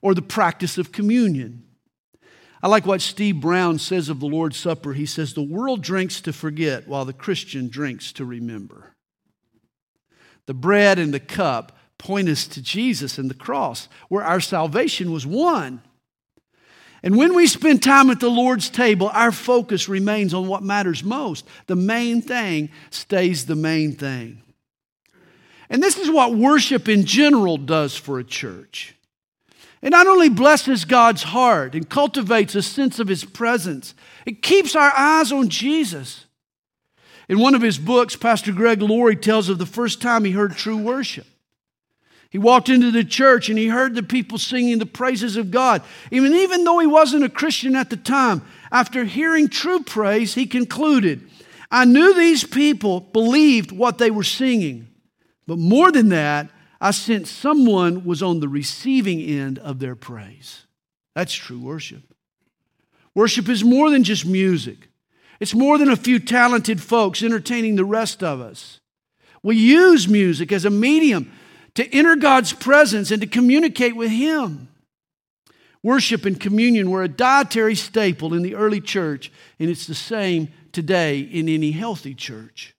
or 0.00 0.14
the 0.14 0.22
practice 0.22 0.78
of 0.78 0.92
communion. 0.92 1.64
I 2.62 2.68
like 2.68 2.86
what 2.86 3.00
Steve 3.00 3.40
Brown 3.40 3.78
says 3.78 4.08
of 4.08 4.20
the 4.20 4.26
Lord's 4.26 4.56
Supper. 4.56 4.92
He 4.92 5.06
says, 5.06 5.34
The 5.34 5.42
world 5.42 5.82
drinks 5.82 6.20
to 6.22 6.32
forget 6.32 6.88
while 6.88 7.04
the 7.04 7.12
Christian 7.12 7.68
drinks 7.68 8.12
to 8.12 8.24
remember. 8.24 8.94
The 10.46 10.54
bread 10.54 10.98
and 10.98 11.12
the 11.12 11.20
cup 11.20 11.76
point 11.98 12.28
us 12.28 12.46
to 12.48 12.62
Jesus 12.62 13.18
and 13.18 13.28
the 13.28 13.34
cross, 13.34 13.88
where 14.08 14.24
our 14.24 14.40
salvation 14.40 15.12
was 15.12 15.26
won. 15.26 15.82
And 17.02 17.16
when 17.16 17.34
we 17.34 17.46
spend 17.46 17.82
time 17.82 18.10
at 18.10 18.20
the 18.20 18.28
Lord's 18.28 18.70
table, 18.70 19.08
our 19.12 19.30
focus 19.32 19.88
remains 19.88 20.34
on 20.34 20.48
what 20.48 20.62
matters 20.62 21.04
most. 21.04 21.46
The 21.66 21.76
main 21.76 22.22
thing 22.22 22.70
stays 22.90 23.46
the 23.46 23.54
main 23.54 23.92
thing. 23.92 24.42
And 25.70 25.82
this 25.82 25.98
is 25.98 26.10
what 26.10 26.34
worship 26.34 26.88
in 26.88 27.04
general 27.04 27.56
does 27.56 27.96
for 27.96 28.18
a 28.18 28.24
church. 28.24 28.94
It 29.80 29.90
not 29.90 30.08
only 30.08 30.28
blesses 30.28 30.84
God's 30.84 31.22
heart 31.22 31.74
and 31.74 31.88
cultivates 31.88 32.56
a 32.56 32.62
sense 32.62 32.98
of 32.98 33.06
His 33.06 33.24
presence, 33.24 33.94
it 34.26 34.42
keeps 34.42 34.74
our 34.74 34.92
eyes 34.96 35.30
on 35.30 35.48
Jesus. 35.48 36.24
In 37.28 37.38
one 37.38 37.54
of 37.54 37.62
his 37.62 37.78
books, 37.78 38.16
Pastor 38.16 38.52
Greg 38.52 38.80
Laurie 38.80 39.14
tells 39.14 39.48
of 39.48 39.58
the 39.58 39.66
first 39.66 40.00
time 40.00 40.24
he 40.24 40.32
heard 40.32 40.56
true 40.56 40.78
worship. 40.78 41.26
He 42.30 42.38
walked 42.38 42.68
into 42.68 42.90
the 42.90 43.04
church 43.04 43.48
and 43.48 43.58
he 43.58 43.68
heard 43.68 43.94
the 43.94 44.02
people 44.02 44.36
singing 44.36 44.78
the 44.78 44.86
praises 44.86 45.36
of 45.36 45.50
God. 45.50 45.82
Even, 46.10 46.34
even 46.34 46.64
though 46.64 46.78
he 46.78 46.86
wasn't 46.86 47.24
a 47.24 47.30
Christian 47.30 47.74
at 47.74 47.88
the 47.88 47.96
time, 47.96 48.42
after 48.70 49.04
hearing 49.04 49.48
true 49.48 49.80
praise, 49.80 50.34
he 50.34 50.46
concluded, 50.46 51.28
I 51.70 51.84
knew 51.86 52.14
these 52.14 52.44
people 52.44 53.00
believed 53.00 53.72
what 53.72 53.98
they 53.98 54.10
were 54.10 54.24
singing. 54.24 54.88
But 55.46 55.58
more 55.58 55.90
than 55.90 56.10
that, 56.10 56.50
I 56.80 56.90
sensed 56.90 57.36
someone 57.36 58.04
was 58.04 58.22
on 58.22 58.40
the 58.40 58.48
receiving 58.48 59.20
end 59.20 59.58
of 59.58 59.78
their 59.78 59.96
praise. 59.96 60.66
That's 61.14 61.34
true 61.34 61.58
worship. 61.58 62.02
Worship 63.14 63.48
is 63.48 63.64
more 63.64 63.90
than 63.90 64.04
just 64.04 64.24
music, 64.26 64.88
it's 65.40 65.54
more 65.54 65.78
than 65.78 65.88
a 65.88 65.96
few 65.96 66.18
talented 66.18 66.82
folks 66.82 67.22
entertaining 67.22 67.76
the 67.76 67.84
rest 67.84 68.22
of 68.22 68.40
us. 68.40 68.80
We 69.42 69.56
use 69.56 70.08
music 70.08 70.52
as 70.52 70.64
a 70.64 70.70
medium 70.70 71.32
to 71.78 71.94
enter 71.94 72.16
God's 72.16 72.52
presence 72.52 73.12
and 73.12 73.22
to 73.22 73.28
communicate 73.28 73.94
with 73.94 74.10
Him. 74.10 74.66
Worship 75.80 76.24
and 76.24 76.40
communion 76.40 76.90
were 76.90 77.04
a 77.04 77.08
dietary 77.08 77.76
staple 77.76 78.34
in 78.34 78.42
the 78.42 78.56
early 78.56 78.80
church, 78.80 79.30
and 79.60 79.70
it's 79.70 79.86
the 79.86 79.94
same 79.94 80.48
today 80.72 81.20
in 81.20 81.48
any 81.48 81.70
healthy 81.70 82.16
church. 82.16 82.74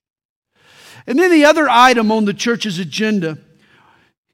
And 1.07 1.17
then 1.17 1.31
the 1.31 1.45
other 1.45 1.69
item 1.69 2.11
on 2.11 2.25
the 2.25 2.33
church's 2.33 2.77
agenda 2.77 3.37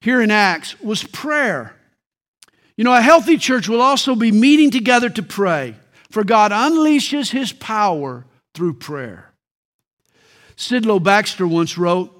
here 0.01 0.19
in 0.19 0.31
Acts 0.31 0.81
was 0.81 1.03
prayer. 1.03 1.75
You 2.75 2.85
know, 2.85 2.95
a 2.95 3.01
healthy 3.01 3.37
church 3.37 3.69
will 3.69 3.83
also 3.83 4.15
be 4.15 4.31
meeting 4.31 4.71
together 4.71 5.11
to 5.11 5.21
pray, 5.21 5.75
for 6.09 6.23
God 6.23 6.51
unleashes 6.51 7.29
His 7.29 7.53
power 7.53 8.25
through 8.55 8.73
prayer. 8.73 9.31
Sidlow 10.57 11.03
Baxter 11.03 11.45
once 11.45 11.77
wrote, 11.77 12.14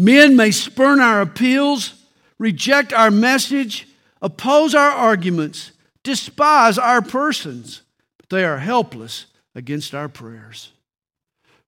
Men 0.00 0.36
may 0.36 0.52
spurn 0.52 1.00
our 1.00 1.20
appeals, 1.20 1.94
reject 2.38 2.92
our 2.92 3.10
message, 3.10 3.88
oppose 4.22 4.72
our 4.72 4.92
arguments, 4.92 5.72
despise 6.04 6.78
our 6.78 7.02
persons, 7.02 7.82
but 8.16 8.28
they 8.28 8.44
are 8.44 8.58
helpless 8.58 9.26
against 9.56 9.96
our 9.96 10.08
prayers. 10.08 10.70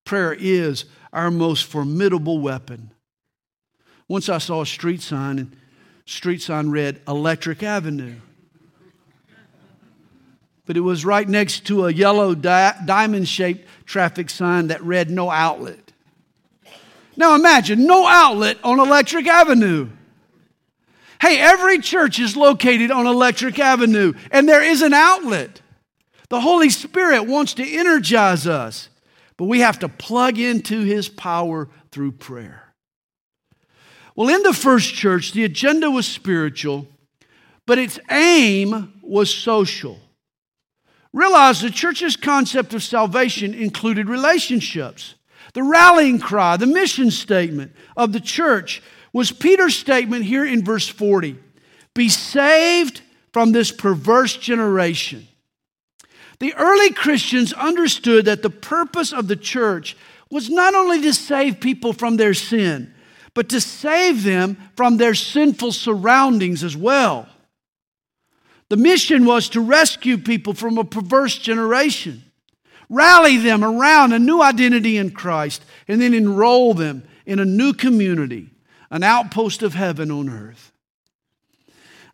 Prayer 0.05 0.33
is 0.33 0.85
our 1.13 1.29
most 1.29 1.65
formidable 1.65 2.39
weapon. 2.39 2.93
Once 4.07 4.29
I 4.29 4.39
saw 4.39 4.61
a 4.61 4.67
street 4.67 5.03
sign, 5.03 5.41
and 5.41 5.57
street 6.07 6.41
sign 6.41 6.71
read 6.71 7.01
Electric 7.09 7.65
Avenue. 7.65 8.15
But 10.67 10.77
it 10.77 10.81
was 10.83 11.05
right 11.05 11.29
next 11.29 11.67
to 11.67 11.87
a 11.87 11.93
yellow 11.93 12.37
di- 12.37 12.81
diamond 12.87 13.27
shaped 13.27 13.67
traffic 13.87 14.31
sign 14.31 14.69
that 14.69 14.85
read 14.85 15.11
No 15.11 15.33
Outlet. 15.33 15.90
Now 17.21 17.35
imagine 17.35 17.85
no 17.85 18.07
outlet 18.07 18.57
on 18.65 18.81
Electric 18.81 19.27
Avenue. 19.27 19.91
Hey, 21.21 21.39
every 21.39 21.79
church 21.79 22.19
is 22.19 22.35
located 22.35 22.91
on 22.91 23.07
Electric 23.07 23.59
Avenue, 23.59 24.15
and 24.31 24.49
there 24.49 24.65
is 24.65 24.81
an 24.81 24.95
outlet. 24.95 25.61
The 26.31 26.41
Holy 26.41 26.71
Spirit 26.71 27.25
wants 27.25 27.53
to 27.55 27.77
energize 27.77 28.47
us, 28.47 28.89
but 29.37 29.45
we 29.45 29.61
have 29.61 29.81
to 29.81 29.89
plug 29.91 30.39
into 30.39 30.81
His 30.81 31.11
power 31.11 31.69
through 31.91 32.13
prayer. 32.13 32.73
Well, 34.17 34.35
in 34.35 34.43
the 34.43 34.55
first 34.55 34.95
church, 34.95 35.33
the 35.33 35.45
agenda 35.45 35.91
was 35.91 36.07
spiritual, 36.07 36.89
but 37.67 37.79
its 37.79 38.01
aim 38.11 38.95
was 39.03 39.33
social. 39.33 40.01
Realize 41.13 41.61
the 41.61 41.69
church's 41.69 42.17
concept 42.17 42.73
of 42.73 42.83
salvation 42.83 43.53
included 43.53 44.09
relationships. 44.09 45.17
The 45.53 45.63
rallying 45.63 46.19
cry, 46.19 46.57
the 46.57 46.67
mission 46.67 47.11
statement 47.11 47.73
of 47.97 48.13
the 48.13 48.21
church 48.21 48.83
was 49.13 49.33
Peter's 49.33 49.77
statement 49.77 50.25
here 50.25 50.45
in 50.45 50.65
verse 50.65 50.89
40 50.89 51.37
Be 51.95 52.09
saved 52.09 53.03
from 53.33 53.53
this 53.53 53.73
perverse 53.73 54.37
generation. 54.37 55.27
The 56.39 56.55
early 56.55 56.91
Christians 56.91 57.53
understood 57.53 58.25
that 58.25 58.43
the 58.43 58.51
purpose 58.51 59.13
of 59.13 59.29
the 59.29 59.37
church 59.37 59.97
was 60.31 60.49
not 60.49 60.75
only 60.75 61.03
to 61.03 61.13
save 61.13 61.61
people 61.61 61.93
from 61.93 62.17
their 62.17 62.35
sin, 62.35 62.95
but 63.35 63.49
to 63.51 63.61
save 63.61 64.23
them 64.23 64.57
from 64.77 64.97
their 64.97 65.15
sinful 65.15 65.73
surroundings 65.73 66.65
as 66.65 66.77
well. 66.77 67.29
The 68.69 68.77
mission 68.77 69.25
was 69.25 69.49
to 69.51 69.61
rescue 69.61 70.17
people 70.17 70.55
from 70.55 70.79
a 70.79 70.85
perverse 70.85 71.37
generation, 71.37 72.23
rally 72.91 73.39
them 73.39 73.65
around 73.65 74.13
a 74.13 74.19
new 74.19 74.43
identity 74.43 74.99
in 74.99 75.13
Christ, 75.13 75.65
and 75.89 76.03
then 76.03 76.13
enroll 76.13 76.75
them 76.75 77.05
in 77.25 77.39
a 77.39 77.45
new 77.45 77.73
community, 77.73 78.51
an 78.91 79.03
outpost 79.03 79.63
of 79.63 79.73
heaven 79.73 80.11
on 80.11 80.29
earth. 80.29 80.73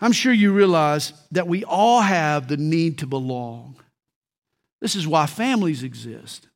I'm 0.00 0.12
sure 0.12 0.32
you 0.32 0.52
realize 0.52 1.14
that 1.32 1.48
we 1.48 1.64
all 1.64 2.02
have 2.02 2.48
the 2.48 2.58
need 2.58 2.98
to 2.98 3.06
belong. 3.06 3.76
This 4.80 4.94
is 4.94 5.08
why 5.08 5.26
families 5.26 5.82
exist. 5.82 6.48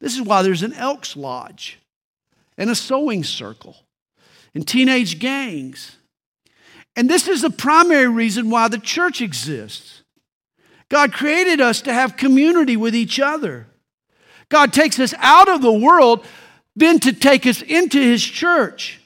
This 0.00 0.16
is 0.16 0.22
why 0.22 0.42
there's 0.42 0.64
an 0.64 0.72
Elks 0.74 1.16
Lodge 1.16 1.78
and 2.58 2.68
a 2.68 2.74
sewing 2.74 3.24
circle 3.24 3.76
and 4.54 4.66
teenage 4.66 5.18
gangs. 5.18 5.96
And 6.96 7.08
this 7.08 7.26
is 7.28 7.42
the 7.42 7.50
primary 7.50 8.08
reason 8.08 8.50
why 8.50 8.68
the 8.68 8.78
church 8.78 9.20
exists. 9.20 10.02
God 10.88 11.12
created 11.12 11.60
us 11.60 11.82
to 11.82 11.92
have 11.92 12.16
community 12.16 12.76
with 12.76 12.94
each 12.94 13.18
other. 13.18 13.66
God 14.48 14.72
takes 14.72 14.98
us 14.98 15.14
out 15.18 15.48
of 15.48 15.62
the 15.62 15.72
world, 15.72 16.24
then 16.76 16.98
to 17.00 17.12
take 17.12 17.46
us 17.46 17.62
into 17.62 18.00
His 18.00 18.22
church. 18.22 19.00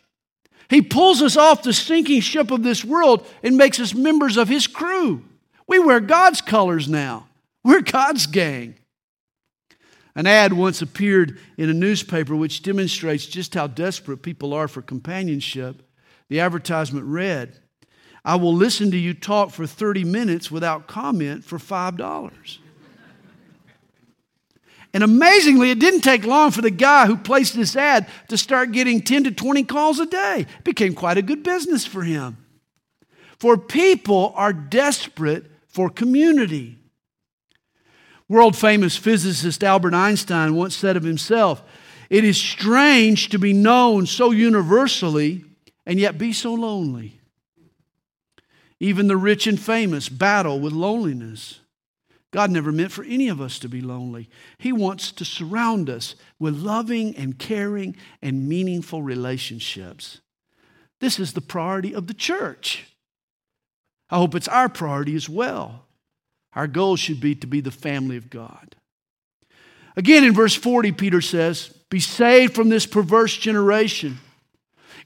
He 0.69 0.83
pulls 0.83 1.23
us 1.23 1.37
off 1.37 1.63
the 1.63 1.73
sinking 1.73 2.21
ship 2.21 2.51
of 2.51 2.63
this 2.63 2.85
world 2.85 3.27
and 3.43 3.57
makes 3.57 3.81
us 3.81 3.95
members 3.95 4.37
of 4.37 4.49
His 4.49 4.67
crew. 4.67 5.25
We 5.67 5.79
wear 5.79 6.01
God's 6.01 6.41
colors 6.41 6.89
now, 6.89 7.27
we're 7.65 7.83
God's 7.83 8.27
gang. 8.27 8.75
An 10.15 10.27
ad 10.27 10.53
once 10.53 10.83
appeared 10.83 11.39
in 11.57 11.71
a 11.71 11.75
newspaper 11.75 12.35
which 12.35 12.65
demonstrates 12.65 13.25
just 13.25 13.55
how 13.55 13.69
desperate 13.69 14.21
people 14.21 14.53
are 14.53 14.67
for 14.67 14.83
companionship. 14.83 15.81
The 16.29 16.41
advertisement 16.41 17.07
read, 17.07 17.57
I 18.25 18.37
will 18.37 18.55
listen 18.55 18.91
to 18.91 18.99
you 18.99 19.15
talk 19.15 19.51
for 19.51 19.67
30 19.67 20.05
minutes 20.05 20.51
without 20.51 20.87
comment 20.87 21.45
for 21.45 21.59
$5. 21.59 22.59
And 24.95 25.05
amazingly, 25.05 25.71
it 25.71 25.79
didn't 25.79 26.01
take 26.01 26.25
long 26.25 26.51
for 26.51 26.63
the 26.63 26.71
guy 26.71 27.07
who 27.07 27.17
placed 27.17 27.55
this 27.55 27.77
ad 27.77 28.09
to 28.29 28.39
start 28.39 28.73
getting 28.73 29.03
10 29.03 29.25
to 29.25 29.31
20 29.31 29.65
calls 29.65 30.01
a 30.01 30.07
day. 30.07 30.47
It 30.59 30.65
became 30.65 30.95
quite 30.95 31.19
a 31.19 31.23
good 31.23 31.43
business 31.43 31.85
for 31.85 32.03
him. 32.03 32.39
For 33.39 33.57
people 33.57 34.33
are 34.35 34.53
desperate 34.53 35.47
for 35.67 35.91
community. 35.91 36.79
World 38.29 38.57
famous 38.57 38.97
physicist 38.97 39.63
Albert 39.63 39.95
Einstein 39.95 40.55
once 40.55 40.77
said 40.77 40.97
of 40.97 41.03
himself, 41.03 41.63
It 42.11 42.25
is 42.25 42.37
strange 42.37 43.29
to 43.29 43.39
be 43.39 43.53
known 43.53 44.07
so 44.07 44.31
universally 44.31 45.45
and 45.87 46.01
yet 46.01 46.19
be 46.19 46.33
so 46.33 46.55
lonely. 46.55 47.18
Even 48.81 49.09
the 49.09 49.17
rich 49.17 49.47
and 49.47 49.59
famous 49.59 50.09
battle 50.09 50.61
with 50.61 50.73
loneliness. 50.73 51.61
God 52.31 52.51
never 52.51 52.71
meant 52.71 52.93
for 52.93 53.05
any 53.05 53.29
of 53.29 53.41
us 53.41 53.59
to 53.61 53.69
be 53.69 53.81
lonely. 53.81 54.29
He 54.59 54.73
wants 54.73 55.11
to 55.13 55.25
surround 55.25 55.89
us 55.89 56.15
with 56.39 56.57
loving 56.57 57.17
and 57.17 57.39
caring 57.39 57.97
and 58.21 58.49
meaningful 58.49 59.03
relationships. 59.03 60.21
This 61.01 61.19
is 61.19 61.33
the 61.33 61.41
priority 61.41 61.95
of 61.95 62.07
the 62.07 62.15
church. 62.15 62.87
I 64.11 64.17
hope 64.19 64.35
it's 64.35 64.49
our 64.49 64.69
priority 64.69 65.15
as 65.17 65.29
well. 65.29 65.87
Our 66.55 66.67
goal 66.67 66.97
should 66.97 67.21
be 67.21 67.35
to 67.37 67.47
be 67.47 67.61
the 67.61 67.71
family 67.71 68.17
of 68.17 68.31
God. 68.31 68.77
Again, 69.97 70.25
in 70.25 70.33
verse 70.33 70.55
40, 70.55 70.93
Peter 70.93 71.21
says, 71.21 71.69
Be 71.91 72.01
saved 72.01 72.55
from 72.55 72.69
this 72.69 72.87
perverse 72.87 73.37
generation. 73.37 74.19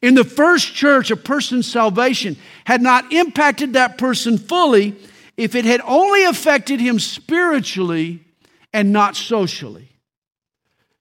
In 0.02 0.16
the 0.16 0.24
first 0.24 0.74
church, 0.74 1.12
a 1.12 1.16
person's 1.16 1.70
salvation 1.70 2.36
had 2.64 2.82
not 2.82 3.12
impacted 3.12 3.72
that 3.72 3.96
person 3.96 4.36
fully 4.36 4.96
if 5.36 5.54
it 5.54 5.64
had 5.64 5.80
only 5.84 6.24
affected 6.24 6.80
him 6.80 6.98
spiritually 6.98 8.24
and 8.72 8.92
not 8.92 9.14
socially. 9.14 9.88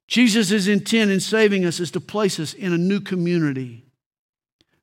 Jesus' 0.07 0.67
intent 0.67 1.09
in 1.09 1.19
saving 1.19 1.65
us 1.65 1.79
is 1.79 1.89
to 1.91 1.99
place 1.99 2.39
us 2.39 2.53
in 2.53 2.73
a 2.73 2.77
new 2.77 2.99
community. 2.99 3.85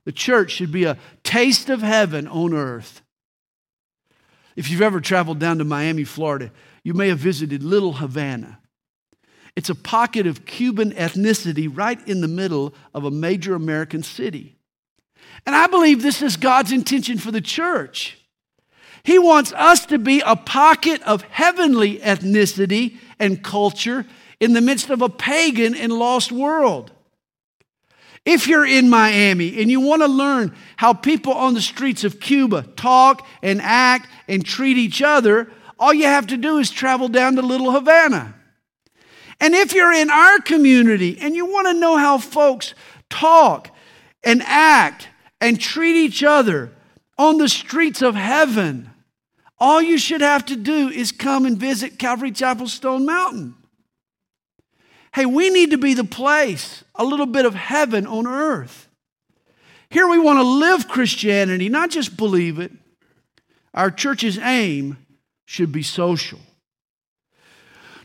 The 0.05 0.13
church 0.13 0.51
should 0.51 0.73
be 0.73 0.85
a 0.85 0.99
taste 1.23 1.69
of 1.69 1.83
heaven 1.83 2.27
on 2.27 2.55
earth. 2.55 3.03
If 4.57 4.71
you've 4.71 4.83
ever 4.83 5.01
traveled 5.01 5.39
down 5.39 5.59
to 5.59 5.65
Miami, 5.65 6.05
Florida, 6.05 6.51
you 6.83 6.95
may 6.95 7.09
have 7.09 7.19
visited 7.19 7.63
Little 7.63 7.93
Havana. 7.93 8.59
It's 9.57 9.71
a 9.71 9.75
pocket 9.75 10.27
of 10.27 10.47
Cuban 10.47 10.93
ethnicity 10.93 11.69
right 11.73 12.07
in 12.07 12.21
the 12.21 12.29
middle 12.29 12.75
of 12.95 13.05
a 13.05 13.11
major 13.11 13.55
American 13.55 14.03
city. 14.03 14.57
And 15.47 15.55
I 15.55 15.67
believe 15.67 16.03
this 16.03 16.23
is 16.23 16.37
God's 16.37 16.73
intention 16.73 17.19
for 17.19 17.31
the 17.31 17.41
church. 17.41 18.19
He 19.03 19.19
wants 19.19 19.53
us 19.53 19.87
to 19.87 19.99
be 19.99 20.21
a 20.21 20.37
pocket 20.37 21.03
of 21.03 21.23
heavenly 21.23 21.99
ethnicity 21.99 22.99
and 23.19 23.43
culture 23.43 24.05
in 24.41 24.53
the 24.53 24.61
midst 24.61 24.91
of 24.91 25.03
a 25.03 25.09
pagan 25.09 25.75
and 25.75 25.93
lost 25.93 26.31
world. 26.31 26.93
If 28.25 28.47
you're 28.47 28.67
in 28.67 28.91
Miami 28.91 29.61
and 29.61 29.71
you 29.71 29.81
want 29.81 30.03
to 30.03 30.09
learn 30.09 30.55
how 30.77 30.93
people 30.93 31.33
on 31.33 31.55
the 31.55 31.63
streets 31.63 32.05
of 32.05 32.21
Cuba 32.21 32.63
talk 32.77 33.27
and 33.43 33.61
act 33.63 34.09
and 34.29 34.45
treat 34.45 34.77
each 34.77 35.01
other, 35.01 35.51
all 35.79 35.95
you 35.95 36.05
have 36.05 36.27
to 36.27 36.37
do 36.37 36.59
is 36.59 36.71
travel 36.71 37.09
down 37.09 37.37
to 37.37 37.43
Little 37.43 37.73
Havana. 37.73 38.35
And 39.41 39.55
if 39.55 39.73
you're 39.73 39.93
in 39.93 40.11
our 40.11 40.41
community 40.41 41.19
and 41.21 41.35
you 41.35 41.47
want 41.47 41.69
to 41.69 41.75
know 41.75 41.97
how 41.97 42.19
folks 42.19 42.75
talk 43.09 43.71
and 44.25 44.43
act 44.43 45.09
and 45.41 45.61
treat 45.61 45.97
each 45.97 46.25
other 46.25 46.73
on 47.17 47.39
the 47.39 47.49
streets 47.49 48.03
of 48.03 48.15
heaven, 48.15 48.91
all 49.59 49.81
you 49.81 49.99
should 49.99 50.21
have 50.21 50.45
to 50.47 50.57
do 50.57 50.89
is 50.89 51.13
come 51.13 51.47
and 51.47 51.57
visit 51.59 51.99
Calvary 51.99 52.33
Chapel 52.33 52.69
Stone 52.69 53.07
Mountain. 53.07 53.55
Hey, 55.15 55.27
we 55.27 55.51
need 55.51 55.71
to 55.71 55.79
be 55.79 55.95
the 55.95 56.05
place, 56.05 56.85
a 56.95 57.05
little 57.05 57.27
bit 57.27 57.47
of 57.47 57.55
heaven 57.55 58.07
on 58.07 58.27
earth. 58.27 58.89
Here 59.91 60.07
we 60.07 60.19
want 60.19 60.39
to 60.39 60.43
live 60.43 60.87
Christianity, 60.87 61.69
not 61.69 61.91
just 61.91 62.17
believe 62.17 62.59
it. 62.59 62.73
Our 63.73 63.91
church's 63.91 64.39
aim 64.39 64.99
should 65.47 65.73
be 65.73 65.83
social. 65.83 66.41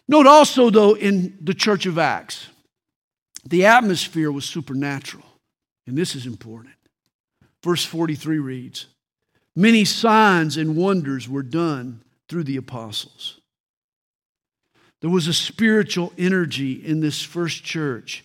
Note 0.07 0.27
also, 0.27 0.69
though, 0.69 0.95
in 0.95 1.37
the 1.41 1.53
church 1.53 1.85
of 1.85 1.97
Acts, 1.97 2.47
the 3.45 3.65
atmosphere 3.65 4.31
was 4.31 4.45
supernatural. 4.45 5.25
And 5.85 5.97
this 5.97 6.15
is 6.15 6.25
important. 6.25 6.75
Verse 7.63 7.85
43 7.85 8.39
reads 8.39 8.87
Many 9.55 9.85
signs 9.85 10.57
and 10.57 10.75
wonders 10.75 11.29
were 11.29 11.43
done 11.43 12.03
through 12.27 12.43
the 12.43 12.57
apostles. 12.57 13.39
There 15.01 15.09
was 15.09 15.27
a 15.27 15.33
spiritual 15.33 16.13
energy 16.17 16.73
in 16.73 17.01
this 17.01 17.21
first 17.21 17.63
church 17.63 18.23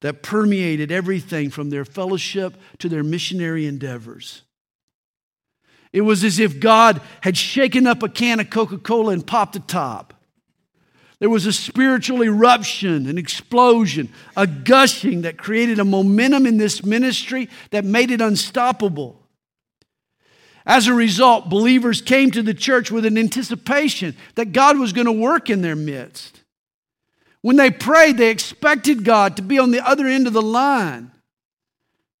that 0.00 0.22
permeated 0.22 0.90
everything 0.90 1.50
from 1.50 1.70
their 1.70 1.84
fellowship 1.84 2.56
to 2.78 2.88
their 2.88 3.04
missionary 3.04 3.66
endeavors. 3.66 4.42
It 5.92 6.00
was 6.00 6.24
as 6.24 6.38
if 6.38 6.60
God 6.60 7.00
had 7.20 7.36
shaken 7.36 7.86
up 7.86 8.02
a 8.02 8.08
can 8.08 8.40
of 8.40 8.50
Coca 8.50 8.78
Cola 8.78 9.12
and 9.12 9.26
popped 9.26 9.52
the 9.52 9.60
top. 9.60 10.13
There 11.24 11.30
was 11.30 11.46
a 11.46 11.54
spiritual 11.54 12.22
eruption, 12.22 13.06
an 13.06 13.16
explosion, 13.16 14.10
a 14.36 14.46
gushing 14.46 15.22
that 15.22 15.38
created 15.38 15.78
a 15.78 15.84
momentum 15.84 16.44
in 16.44 16.58
this 16.58 16.84
ministry 16.84 17.48
that 17.70 17.82
made 17.82 18.10
it 18.10 18.20
unstoppable. 18.20 19.26
As 20.66 20.86
a 20.86 20.92
result, 20.92 21.48
believers 21.48 22.02
came 22.02 22.30
to 22.32 22.42
the 22.42 22.52
church 22.52 22.90
with 22.90 23.06
an 23.06 23.16
anticipation 23.16 24.14
that 24.34 24.52
God 24.52 24.76
was 24.78 24.92
going 24.92 25.06
to 25.06 25.12
work 25.12 25.48
in 25.48 25.62
their 25.62 25.74
midst. 25.74 26.42
When 27.40 27.56
they 27.56 27.70
prayed, 27.70 28.18
they 28.18 28.28
expected 28.28 29.02
God 29.02 29.38
to 29.38 29.42
be 29.42 29.58
on 29.58 29.70
the 29.70 29.80
other 29.80 30.06
end 30.06 30.26
of 30.26 30.34
the 30.34 30.42
line. 30.42 31.10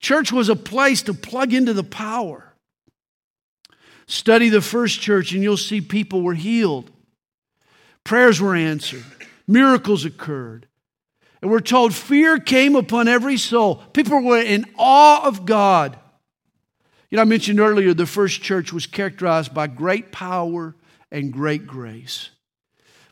Church 0.00 0.32
was 0.32 0.48
a 0.48 0.56
place 0.56 1.02
to 1.02 1.12
plug 1.12 1.52
into 1.52 1.74
the 1.74 1.84
power. 1.84 2.54
Study 4.06 4.48
the 4.48 4.62
first 4.62 5.02
church, 5.02 5.32
and 5.32 5.42
you'll 5.42 5.58
see 5.58 5.82
people 5.82 6.22
were 6.22 6.32
healed, 6.32 6.90
prayers 8.04 8.40
were 8.40 8.54
answered, 8.54 9.04
miracles 9.46 10.04
occurred. 10.04 10.66
And 11.42 11.50
we're 11.50 11.60
told 11.60 11.94
fear 11.94 12.38
came 12.38 12.74
upon 12.74 13.06
every 13.06 13.36
soul. 13.36 13.76
People 13.92 14.22
were 14.22 14.40
in 14.40 14.64
awe 14.78 15.26
of 15.26 15.44
God. 15.44 15.98
You 17.10 17.16
know, 17.16 17.22
I 17.22 17.26
mentioned 17.26 17.60
earlier 17.60 17.92
the 17.92 18.06
first 18.06 18.42
church 18.42 18.72
was 18.72 18.86
characterized 18.86 19.52
by 19.52 19.66
great 19.66 20.10
power 20.10 20.74
and 21.10 21.32
great 21.32 21.66
grace. 21.66 22.30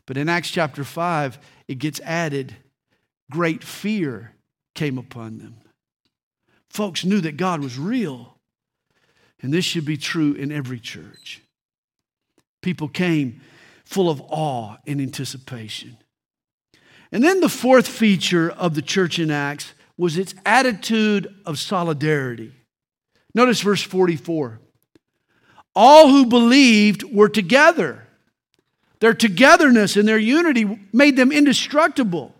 But 0.05 0.17
in 0.17 0.29
Acts 0.29 0.49
chapter 0.49 0.83
5, 0.83 1.37
it 1.67 1.75
gets 1.75 1.99
added 2.01 2.55
great 3.29 3.63
fear 3.63 4.33
came 4.75 4.97
upon 4.97 5.37
them. 5.37 5.57
Folks 6.69 7.05
knew 7.05 7.21
that 7.21 7.37
God 7.37 7.61
was 7.61 7.77
real. 7.77 8.37
And 9.41 9.53
this 9.53 9.65
should 9.65 9.85
be 9.85 9.97
true 9.97 10.33
in 10.33 10.51
every 10.51 10.79
church. 10.79 11.41
People 12.61 12.87
came 12.87 13.41
full 13.83 14.09
of 14.09 14.21
awe 14.21 14.77
and 14.87 15.01
anticipation. 15.01 15.97
And 17.11 17.23
then 17.23 17.41
the 17.41 17.49
fourth 17.49 17.87
feature 17.87 18.49
of 18.49 18.75
the 18.75 18.81
church 18.81 19.19
in 19.19 19.29
Acts 19.29 19.73
was 19.97 20.17
its 20.17 20.33
attitude 20.45 21.33
of 21.45 21.59
solidarity. 21.59 22.51
Notice 23.35 23.61
verse 23.61 23.83
44. 23.83 24.59
All 25.75 26.09
who 26.09 26.25
believed 26.25 27.03
were 27.03 27.29
together. 27.29 28.07
Their 28.99 29.13
togetherness 29.13 29.95
and 29.97 30.07
their 30.07 30.17
unity 30.17 30.79
made 30.91 31.15
them 31.15 31.31
indestructible. 31.31 32.33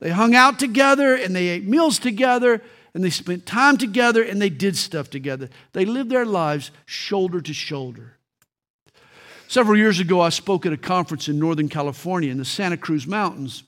They 0.00 0.10
hung 0.10 0.34
out 0.34 0.58
together 0.58 1.14
and 1.14 1.34
they 1.34 1.48
ate 1.48 1.64
meals 1.64 1.98
together 1.98 2.62
and 2.94 3.04
they 3.04 3.10
spent 3.10 3.46
time 3.46 3.76
together 3.76 4.22
and 4.22 4.40
they 4.40 4.48
did 4.48 4.76
stuff 4.76 5.10
together. 5.10 5.48
They 5.72 5.84
lived 5.84 6.10
their 6.10 6.24
lives 6.24 6.70
shoulder 6.86 7.40
to 7.42 7.52
shoulder. 7.52 8.15
Several 9.48 9.76
years 9.76 10.00
ago, 10.00 10.20
I 10.20 10.30
spoke 10.30 10.66
at 10.66 10.72
a 10.72 10.76
conference 10.76 11.28
in 11.28 11.38
Northern 11.38 11.68
California 11.68 12.30
in 12.30 12.38
the 12.38 12.44
Santa 12.44 12.76
Cruz 12.76 13.06
Mountains. 13.06 13.62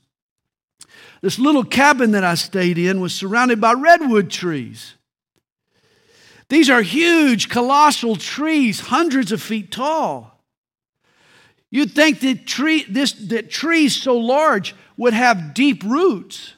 This 1.20 1.38
little 1.38 1.64
cabin 1.64 2.12
that 2.12 2.24
I 2.24 2.34
stayed 2.34 2.78
in 2.78 3.00
was 3.00 3.14
surrounded 3.14 3.60
by 3.60 3.72
redwood 3.72 4.30
trees. 4.30 4.94
These 6.48 6.70
are 6.70 6.82
huge, 6.82 7.48
colossal 7.48 8.16
trees, 8.16 8.80
hundreds 8.80 9.32
of 9.32 9.42
feet 9.42 9.70
tall. 9.70 10.42
You'd 11.70 11.92
think 11.92 12.20
that, 12.20 12.46
tree, 12.46 12.84
this, 12.88 13.12
that 13.12 13.50
trees 13.50 13.94
so 14.00 14.16
large 14.16 14.74
would 14.96 15.12
have 15.12 15.52
deep 15.52 15.82
roots, 15.82 16.54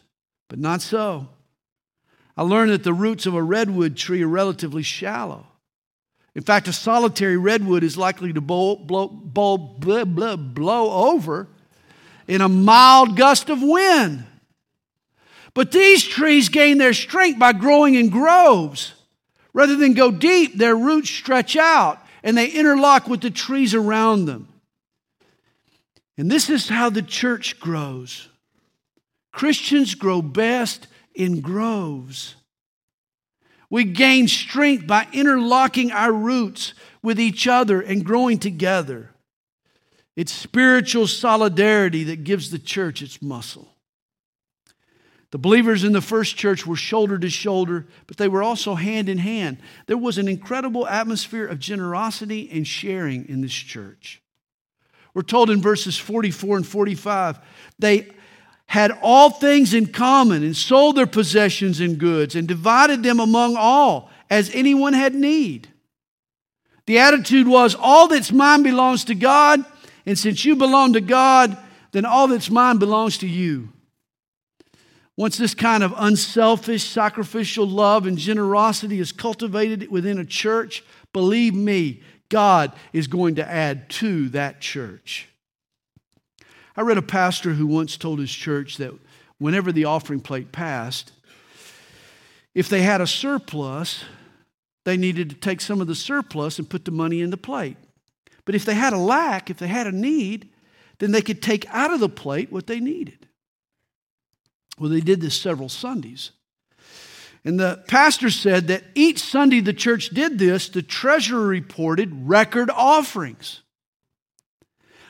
but 0.49 0.59
not 0.59 0.81
so. 0.81 1.29
I 2.37 2.43
learned 2.43 2.71
that 2.71 2.85
the 2.85 2.95
roots 2.95 3.27
of 3.27 3.35
a 3.35 3.43
redwood 3.43 3.97
tree 3.97 4.23
are 4.23 4.29
relatively 4.29 4.83
shallow. 4.83 5.47
In 6.35 6.43
fact, 6.43 6.69
a 6.69 6.73
solitary 6.73 7.37
redwood 7.37 7.83
is 7.83 7.97
likely 7.97 8.33
to 8.33 8.41
blow, 8.41 8.77
blow, 8.77 9.09
blow, 9.09 9.57
blow, 9.59 10.37
blow 10.37 11.11
over 11.11 11.49
in 12.29 12.41
a 12.41 12.49
mild 12.49 13.17
gust 13.17 13.51
of 13.51 13.61
wind. 13.63 14.25
But 15.55 15.73
these 15.73 16.07
trees 16.07 16.49
gain 16.49 16.79
their 16.79 16.95
strength 16.95 17.39
by 17.39 17.53
growing 17.53 17.95
in 17.95 18.09
groves. 18.09 18.95
Rather 19.53 19.75
than 19.75 19.95
go 19.95 20.13
deep, 20.13 20.57
their 20.57 20.77
roots 20.77 21.11
stretch 21.11 21.57
out 21.57 21.99
and 22.23 22.37
they 22.37 22.49
interlock 22.49 23.09
with 23.09 23.21
the 23.21 23.31
trees 23.31 23.75
around 23.75 24.27
them. 24.27 24.49
And 26.17 26.31
this 26.31 26.51
is 26.51 26.69
how 26.69 26.91
the 26.91 27.03
church 27.03 27.59
grows. 27.59 28.29
Christians 29.33 29.95
grow 29.95 30.23
best 30.23 30.87
in 31.15 31.41
groves. 31.41 32.37
We 33.71 33.85
gain 33.85 34.27
strength 34.27 34.87
by 34.87 35.07
interlocking 35.13 35.93
our 35.93 36.13
roots 36.13 36.75
with 37.03 37.21
each 37.21 37.47
other 37.47 37.81
and 37.81 38.05
growing 38.05 38.39
together. 38.39 39.11
It's 40.17 40.33
spiritual 40.33 41.07
solidarity 41.07 42.05
that 42.05 42.25
gives 42.25 42.51
the 42.51 42.59
church 42.59 43.01
its 43.01 43.23
muscle. 43.23 43.69
The 45.31 45.39
believers 45.39 45.85
in 45.85 45.93
the 45.93 46.01
first 46.01 46.37
church 46.37 46.67
were 46.67 46.75
shoulder 46.75 47.17
to 47.17 47.31
shoulder, 47.31 47.87
but 48.09 48.17
they 48.17 48.27
were 48.27 48.43
also 48.43 48.75
hand 48.75 49.09
in 49.09 49.19
hand. 49.19 49.59
There 49.87 49.97
was 49.97 50.19
an 50.19 50.27
incredible 50.27 50.89
atmosphere 50.89 51.47
of 51.47 51.61
generosity 51.61 52.51
and 52.51 52.67
sharing 52.67 53.29
in 53.29 53.41
this 53.41 53.53
church. 53.53 54.21
We're 55.15 55.23
told 55.23 55.49
in 55.49 55.63
verses 55.63 55.97
44 55.97 56.59
and 56.59 56.67
45 56.67 57.39
they 57.79 58.09
had 58.71 58.97
all 59.03 59.31
things 59.31 59.75
in 59.75 59.85
common 59.85 60.45
and 60.45 60.57
sold 60.57 60.95
their 60.95 61.05
possessions 61.05 61.81
and 61.81 61.99
goods 61.99 62.37
and 62.37 62.47
divided 62.47 63.03
them 63.03 63.19
among 63.19 63.57
all 63.57 64.09
as 64.31 64.49
anyone 64.55 64.93
had 64.93 65.13
need. 65.13 65.67
The 66.87 67.01
attitude 67.01 67.49
was 67.49 67.75
all 67.75 68.07
that's 68.07 68.31
mine 68.31 68.63
belongs 68.63 69.03
to 69.07 69.17
God, 69.17 69.65
and 70.07 70.17
since 70.17 70.45
you 70.45 70.55
belong 70.55 70.93
to 70.93 71.01
God, 71.01 71.59
then 71.91 72.05
all 72.05 72.29
that's 72.29 72.49
mine 72.49 72.77
belongs 72.77 73.19
to 73.19 73.27
you. 73.27 73.71
Once 75.17 75.37
this 75.37 75.53
kind 75.53 75.83
of 75.83 75.93
unselfish, 75.97 76.85
sacrificial 76.85 77.67
love 77.67 78.07
and 78.07 78.19
generosity 78.19 79.01
is 79.01 79.11
cultivated 79.11 79.91
within 79.91 80.17
a 80.17 80.25
church, 80.25 80.85
believe 81.13 81.57
me, 81.57 82.03
God 82.29 82.73
is 82.93 83.09
going 83.09 83.35
to 83.35 83.51
add 83.51 83.91
to 83.91 84.29
that 84.29 84.61
church. 84.61 85.30
I 86.81 86.83
read 86.83 86.97
a 86.97 87.03
pastor 87.03 87.51
who 87.51 87.67
once 87.67 87.99
told 87.99 88.21
his 88.21 88.33
church 88.33 88.79
that 88.79 88.95
whenever 89.37 89.71
the 89.71 89.85
offering 89.85 90.21
plate 90.21 90.51
passed, 90.51 91.13
if 92.55 92.71
they 92.71 92.81
had 92.81 93.03
a 93.03 93.07
surplus, 93.07 94.03
they 94.87 94.97
needed 94.97 95.29
to 95.29 95.37
take 95.37 95.61
some 95.61 95.83
of 95.83 95.89
the 95.89 95.95
surplus 95.95 96.59
and 96.59 96.71
put 96.71 96.87
the 96.87 96.91
money 96.91 97.21
in 97.21 97.29
the 97.29 97.37
plate. 97.37 97.77
But 98.47 98.55
if 98.55 98.65
they 98.65 98.73
had 98.73 98.95
a 98.95 98.99
lack, 98.99 99.51
if 99.51 99.59
they 99.59 99.67
had 99.67 99.89
a 99.89 99.93
need, 99.93 100.49
then 101.01 101.13
they 101.13 101.21
could 101.21 101.43
take 101.43 101.67
out 101.69 101.93
of 101.93 102.01
the 102.01 102.09
plate 102.09 102.51
what 102.51 102.67
they 102.67 102.81
needed. 102.81 103.29
Well, 104.79 104.89
they 104.89 105.03
did 105.03 105.21
this 105.21 105.39
several 105.39 105.69
Sundays. 105.69 106.31
And 107.45 107.61
the 107.61 107.85
pastor 107.89 108.31
said 108.31 108.69
that 108.69 108.85
each 108.95 109.19
Sunday 109.19 109.61
the 109.61 109.75
church 109.75 110.09
did 110.09 110.39
this, 110.39 110.71
the 110.71 110.81
treasurer 110.81 111.47
reported 111.47 112.27
record 112.27 112.71
offerings. 112.71 113.61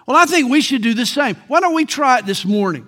Well, 0.06 0.16
I 0.16 0.26
think 0.26 0.50
we 0.50 0.60
should 0.60 0.82
do 0.82 0.94
the 0.94 1.06
same. 1.06 1.36
Why 1.48 1.60
don't 1.60 1.74
we 1.74 1.84
try 1.84 2.18
it 2.18 2.26
this 2.26 2.44
morning? 2.44 2.86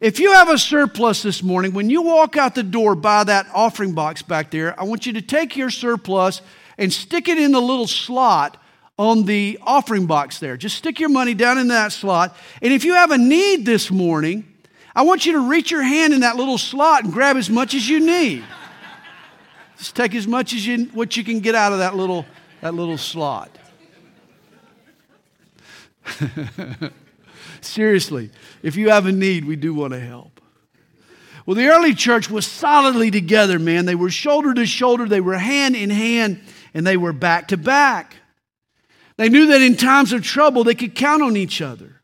If 0.00 0.18
you 0.18 0.32
have 0.32 0.50
a 0.50 0.58
surplus 0.58 1.22
this 1.22 1.42
morning, 1.42 1.72
when 1.72 1.88
you 1.88 2.02
walk 2.02 2.36
out 2.36 2.54
the 2.54 2.62
door 2.62 2.94
by 2.94 3.24
that 3.24 3.46
offering 3.54 3.92
box 3.92 4.22
back 4.22 4.50
there, 4.50 4.78
I 4.78 4.84
want 4.84 5.06
you 5.06 5.14
to 5.14 5.22
take 5.22 5.56
your 5.56 5.70
surplus 5.70 6.42
and 6.76 6.92
stick 6.92 7.28
it 7.28 7.38
in 7.38 7.52
the 7.52 7.60
little 7.60 7.86
slot 7.86 8.62
on 8.98 9.24
the 9.24 9.58
offering 9.62 10.06
box 10.06 10.38
there. 10.38 10.56
Just 10.56 10.76
stick 10.76 11.00
your 11.00 11.08
money 11.08 11.34
down 11.34 11.58
in 11.58 11.68
that 11.68 11.92
slot. 11.92 12.36
And 12.60 12.72
if 12.72 12.84
you 12.84 12.94
have 12.94 13.10
a 13.10 13.18
need 13.18 13.64
this 13.64 13.90
morning, 13.90 14.44
I 14.94 15.02
want 15.02 15.26
you 15.26 15.32
to 15.32 15.48
reach 15.48 15.70
your 15.70 15.82
hand 15.82 16.12
in 16.12 16.20
that 16.20 16.36
little 16.36 16.58
slot 16.58 17.04
and 17.04 17.12
grab 17.12 17.36
as 17.36 17.50
much 17.50 17.74
as 17.74 17.88
you 17.88 18.00
need. 18.00 18.44
Just 19.78 19.96
take 19.96 20.14
as 20.14 20.26
much 20.26 20.52
as 20.52 20.66
you 20.66 20.84
what 20.92 21.16
you 21.16 21.24
can 21.24 21.40
get 21.40 21.54
out 21.54 21.72
of 21.72 21.78
that 21.78 21.96
little 21.96 22.26
that 22.60 22.74
little 22.74 22.98
slot. 22.98 23.50
Seriously, 27.60 28.30
if 28.62 28.76
you 28.76 28.90
have 28.90 29.06
a 29.06 29.12
need, 29.12 29.44
we 29.44 29.56
do 29.56 29.74
want 29.74 29.92
to 29.92 30.00
help. 30.00 30.40
Well, 31.46 31.56
the 31.56 31.68
early 31.68 31.94
church 31.94 32.30
was 32.30 32.46
solidly 32.46 33.10
together, 33.10 33.58
man. 33.58 33.84
They 33.84 33.94
were 33.94 34.10
shoulder 34.10 34.54
to 34.54 34.66
shoulder, 34.66 35.06
they 35.06 35.20
were 35.20 35.36
hand 35.36 35.76
in 35.76 35.90
hand, 35.90 36.40
and 36.72 36.86
they 36.86 36.96
were 36.96 37.12
back 37.12 37.48
to 37.48 37.56
back. 37.56 38.16
They 39.16 39.28
knew 39.28 39.46
that 39.48 39.62
in 39.62 39.76
times 39.76 40.12
of 40.12 40.22
trouble, 40.22 40.64
they 40.64 40.74
could 40.74 40.94
count 40.94 41.22
on 41.22 41.36
each 41.36 41.60
other. 41.60 42.00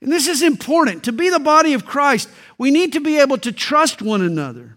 And 0.00 0.12
this 0.12 0.28
is 0.28 0.42
important. 0.42 1.04
To 1.04 1.12
be 1.12 1.30
the 1.30 1.40
body 1.40 1.72
of 1.72 1.86
Christ, 1.86 2.28
we 2.56 2.70
need 2.70 2.92
to 2.92 3.00
be 3.00 3.18
able 3.18 3.38
to 3.38 3.52
trust 3.52 4.02
one 4.02 4.22
another. 4.22 4.76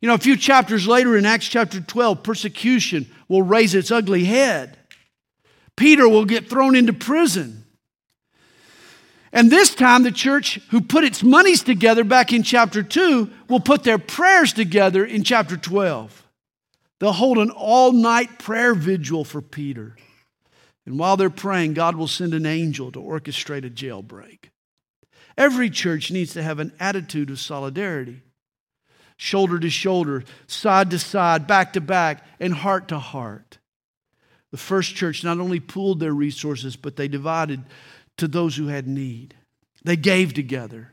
You 0.00 0.08
know, 0.08 0.14
a 0.14 0.18
few 0.18 0.36
chapters 0.36 0.88
later 0.88 1.16
in 1.16 1.26
Acts 1.26 1.46
chapter 1.46 1.80
12, 1.80 2.22
persecution 2.22 3.08
will 3.28 3.42
raise 3.42 3.74
its 3.74 3.90
ugly 3.90 4.24
head. 4.24 4.76
Peter 5.82 6.08
will 6.08 6.24
get 6.24 6.48
thrown 6.48 6.76
into 6.76 6.92
prison. 6.92 7.64
And 9.32 9.50
this 9.50 9.74
time, 9.74 10.04
the 10.04 10.12
church 10.12 10.60
who 10.70 10.80
put 10.80 11.02
its 11.02 11.24
monies 11.24 11.64
together 11.64 12.04
back 12.04 12.32
in 12.32 12.44
chapter 12.44 12.84
2 12.84 13.28
will 13.48 13.58
put 13.58 13.82
their 13.82 13.98
prayers 13.98 14.52
together 14.52 15.04
in 15.04 15.24
chapter 15.24 15.56
12. 15.56 16.24
They'll 17.00 17.10
hold 17.10 17.38
an 17.38 17.50
all 17.50 17.90
night 17.90 18.38
prayer 18.38 18.76
vigil 18.76 19.24
for 19.24 19.42
Peter. 19.42 19.96
And 20.86 21.00
while 21.00 21.16
they're 21.16 21.30
praying, 21.30 21.74
God 21.74 21.96
will 21.96 22.06
send 22.06 22.32
an 22.32 22.46
angel 22.46 22.92
to 22.92 23.00
orchestrate 23.00 23.66
a 23.66 23.70
jailbreak. 23.70 24.50
Every 25.36 25.68
church 25.68 26.12
needs 26.12 26.32
to 26.34 26.44
have 26.44 26.60
an 26.60 26.72
attitude 26.78 27.28
of 27.28 27.40
solidarity 27.40 28.22
shoulder 29.16 29.58
to 29.58 29.70
shoulder, 29.70 30.22
side 30.46 30.90
to 30.90 30.98
side, 31.00 31.48
back 31.48 31.72
to 31.72 31.80
back, 31.80 32.24
and 32.38 32.54
heart 32.54 32.86
to 32.86 33.00
heart. 33.00 33.58
The 34.52 34.58
first 34.58 34.94
church 34.94 35.24
not 35.24 35.40
only 35.40 35.58
pooled 35.58 35.98
their 35.98 36.12
resources, 36.12 36.76
but 36.76 36.94
they 36.94 37.08
divided 37.08 37.64
to 38.18 38.28
those 38.28 38.54
who 38.54 38.68
had 38.68 38.86
need. 38.86 39.34
They 39.82 39.96
gave 39.96 40.34
together. 40.34 40.92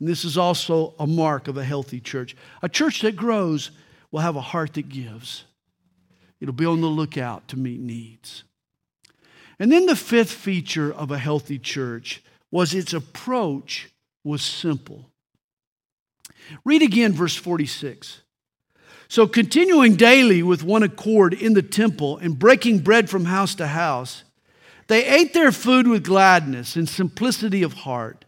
And 0.00 0.08
this 0.08 0.24
is 0.24 0.36
also 0.36 0.94
a 0.98 1.06
mark 1.06 1.46
of 1.46 1.58
a 1.58 1.64
healthy 1.64 2.00
church. 2.00 2.34
A 2.62 2.68
church 2.68 3.02
that 3.02 3.16
grows 3.16 3.70
will 4.10 4.20
have 4.20 4.34
a 4.34 4.40
heart 4.40 4.74
that 4.74 4.88
gives, 4.88 5.44
it'll 6.40 6.54
be 6.54 6.66
on 6.66 6.80
the 6.80 6.88
lookout 6.88 7.46
to 7.48 7.58
meet 7.58 7.78
needs. 7.78 8.42
And 9.58 9.70
then 9.70 9.86
the 9.86 9.94
fifth 9.94 10.32
feature 10.32 10.92
of 10.92 11.10
a 11.10 11.18
healthy 11.18 11.58
church 11.58 12.22
was 12.50 12.74
its 12.74 12.94
approach 12.94 13.90
was 14.24 14.42
simple. 14.42 15.10
Read 16.64 16.82
again 16.82 17.12
verse 17.12 17.36
46. 17.36 18.22
So, 19.10 19.26
continuing 19.26 19.96
daily 19.96 20.40
with 20.40 20.62
one 20.62 20.84
accord 20.84 21.34
in 21.34 21.54
the 21.54 21.62
temple 21.62 22.18
and 22.18 22.38
breaking 22.38 22.78
bread 22.78 23.10
from 23.10 23.24
house 23.24 23.56
to 23.56 23.66
house, 23.66 24.22
they 24.86 25.04
ate 25.04 25.34
their 25.34 25.50
food 25.50 25.88
with 25.88 26.04
gladness 26.04 26.76
and 26.76 26.88
simplicity 26.88 27.64
of 27.64 27.72
heart, 27.72 28.24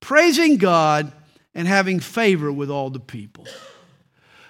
praising 0.00 0.58
God 0.58 1.10
and 1.54 1.66
having 1.66 2.00
favor 2.00 2.52
with 2.52 2.68
all 2.68 2.90
the 2.90 3.00
people. 3.00 3.46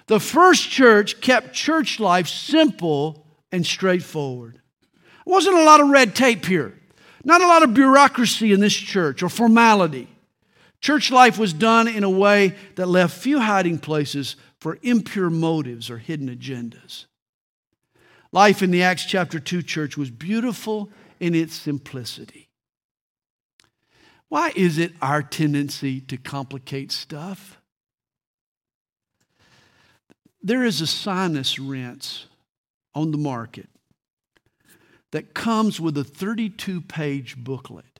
The 0.07 0.19
first 0.19 0.69
church 0.69 1.21
kept 1.21 1.53
church 1.53 2.01
life 2.01 2.27
simple 2.27 3.25
and 3.49 3.65
straightforward. 3.65 4.55
There 4.55 5.33
wasn't 5.33 5.55
a 5.55 5.63
lot 5.63 5.79
of 5.79 5.87
red 5.87 6.17
tape 6.17 6.45
here, 6.45 6.77
not 7.23 7.39
a 7.39 7.47
lot 7.47 7.63
of 7.63 7.73
bureaucracy 7.73 8.51
in 8.51 8.59
this 8.59 8.75
church 8.75 9.23
or 9.23 9.29
formality. 9.29 10.09
Church 10.81 11.11
life 11.11 11.37
was 11.37 11.53
done 11.53 11.87
in 11.87 12.03
a 12.03 12.09
way 12.09 12.55
that 12.75 12.87
left 12.87 13.15
few 13.15 13.39
hiding 13.39 13.77
places 13.77 14.35
for 14.61 14.77
impure 14.83 15.31
motives 15.31 15.89
or 15.89 15.97
hidden 15.97 16.29
agendas. 16.29 17.05
Life 18.31 18.61
in 18.61 18.71
the 18.71 18.83
Acts 18.83 19.03
chapter 19.03 19.39
2 19.39 19.63
church 19.63 19.97
was 19.97 20.11
beautiful 20.11 20.89
in 21.19 21.35
its 21.35 21.55
simplicity. 21.55 22.47
Why 24.29 24.53
is 24.55 24.77
it 24.77 24.93
our 25.01 25.21
tendency 25.21 25.99
to 26.01 26.15
complicate 26.15 26.91
stuff? 26.91 27.57
There 30.41 30.63
is 30.63 30.79
a 30.79 30.87
sinus 30.87 31.59
rinse 31.59 32.27
on 32.95 33.11
the 33.11 33.17
market 33.17 33.67
that 35.11 35.33
comes 35.33 35.81
with 35.81 35.97
a 35.97 36.03
32 36.03 36.81
page 36.81 37.35
booklet 37.35 37.99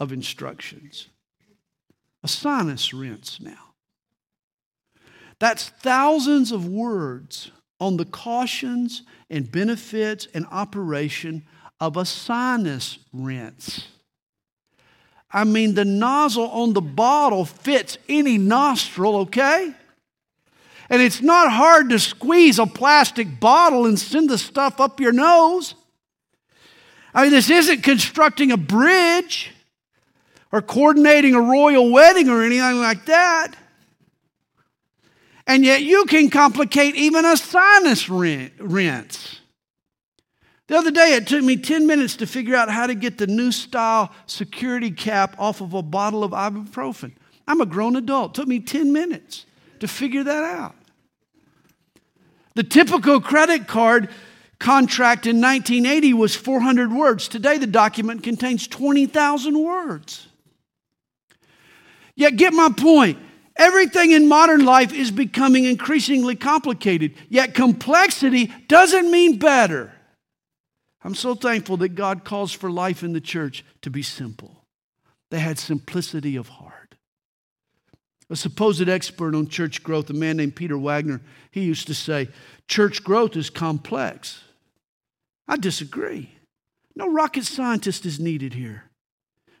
of 0.00 0.12
instructions 0.12 1.08
a 2.24 2.28
sinus 2.28 2.92
rinse 2.92 3.38
now. 3.40 3.67
That's 5.38 5.68
thousands 5.68 6.52
of 6.52 6.66
words 6.66 7.50
on 7.80 7.96
the 7.96 8.04
cautions 8.04 9.02
and 9.30 9.50
benefits 9.50 10.26
and 10.34 10.46
operation 10.50 11.44
of 11.80 11.96
a 11.96 12.04
sinus 12.04 12.98
rinse. 13.12 13.86
I 15.30 15.44
mean, 15.44 15.74
the 15.74 15.84
nozzle 15.84 16.48
on 16.48 16.72
the 16.72 16.80
bottle 16.80 17.44
fits 17.44 17.98
any 18.08 18.38
nostril, 18.38 19.16
okay? 19.18 19.74
And 20.90 21.02
it's 21.02 21.20
not 21.20 21.52
hard 21.52 21.90
to 21.90 21.98
squeeze 21.98 22.58
a 22.58 22.66
plastic 22.66 23.38
bottle 23.38 23.84
and 23.84 23.98
send 23.98 24.30
the 24.30 24.38
stuff 24.38 24.80
up 24.80 25.00
your 25.00 25.12
nose. 25.12 25.74
I 27.12 27.22
mean, 27.22 27.30
this 27.30 27.50
isn't 27.50 27.82
constructing 27.82 28.52
a 28.52 28.56
bridge 28.56 29.52
or 30.50 30.62
coordinating 30.62 31.34
a 31.34 31.40
royal 31.40 31.90
wedding 31.90 32.30
or 32.30 32.42
anything 32.42 32.80
like 32.80 33.04
that. 33.06 33.54
And 35.48 35.64
yet 35.64 35.82
you 35.82 36.04
can 36.04 36.28
complicate 36.28 36.94
even 36.94 37.24
a 37.24 37.34
sinus 37.34 38.08
rinse. 38.10 39.40
The 40.66 40.76
other 40.76 40.90
day, 40.90 41.14
it 41.14 41.26
took 41.26 41.42
me 41.42 41.56
10 41.56 41.86
minutes 41.86 42.16
to 42.16 42.26
figure 42.26 42.54
out 42.54 42.68
how 42.68 42.86
to 42.86 42.94
get 42.94 43.16
the 43.16 43.26
new 43.26 43.50
style 43.50 44.12
security 44.26 44.90
cap 44.90 45.34
off 45.38 45.62
of 45.62 45.72
a 45.72 45.80
bottle 45.80 46.22
of 46.22 46.32
ibuprofen. 46.32 47.12
I'm 47.46 47.62
a 47.62 47.66
grown 47.66 47.96
adult. 47.96 48.32
It 48.32 48.42
took 48.42 48.48
me 48.48 48.60
10 48.60 48.92
minutes 48.92 49.46
to 49.80 49.88
figure 49.88 50.22
that 50.22 50.44
out. 50.44 50.74
The 52.54 52.64
typical 52.64 53.18
credit 53.18 53.66
card 53.66 54.10
contract 54.58 55.26
in 55.26 55.40
1980 55.40 56.12
was 56.12 56.36
400 56.36 56.92
words. 56.92 57.26
Today, 57.26 57.56
the 57.56 57.66
document 57.66 58.22
contains 58.22 58.68
20,000 58.68 59.58
words. 59.58 60.26
Yet, 62.14 62.36
get 62.36 62.52
my 62.52 62.68
point. 62.68 63.18
Everything 63.58 64.12
in 64.12 64.28
modern 64.28 64.64
life 64.64 64.92
is 64.92 65.10
becoming 65.10 65.64
increasingly 65.64 66.36
complicated, 66.36 67.14
yet 67.28 67.54
complexity 67.54 68.52
doesn't 68.68 69.10
mean 69.10 69.38
better. 69.38 69.92
I'm 71.02 71.16
so 71.16 71.34
thankful 71.34 71.76
that 71.78 71.90
God 71.90 72.24
calls 72.24 72.52
for 72.52 72.70
life 72.70 73.02
in 73.02 73.12
the 73.12 73.20
church 73.20 73.64
to 73.82 73.90
be 73.90 74.02
simple. 74.02 74.64
They 75.30 75.40
had 75.40 75.58
simplicity 75.58 76.36
of 76.36 76.48
heart. 76.48 76.94
A 78.30 78.36
supposed 78.36 78.88
expert 78.88 79.34
on 79.34 79.48
church 79.48 79.82
growth, 79.82 80.08
a 80.10 80.12
man 80.14 80.36
named 80.36 80.54
Peter 80.54 80.78
Wagner, 80.78 81.20
he 81.50 81.62
used 81.62 81.86
to 81.88 81.94
say, 81.94 82.28
Church 82.68 83.02
growth 83.02 83.36
is 83.36 83.50
complex. 83.50 84.44
I 85.48 85.56
disagree. 85.56 86.30
No 86.94 87.10
rocket 87.10 87.44
scientist 87.44 88.04
is 88.04 88.20
needed 88.20 88.54
here. 88.54 88.87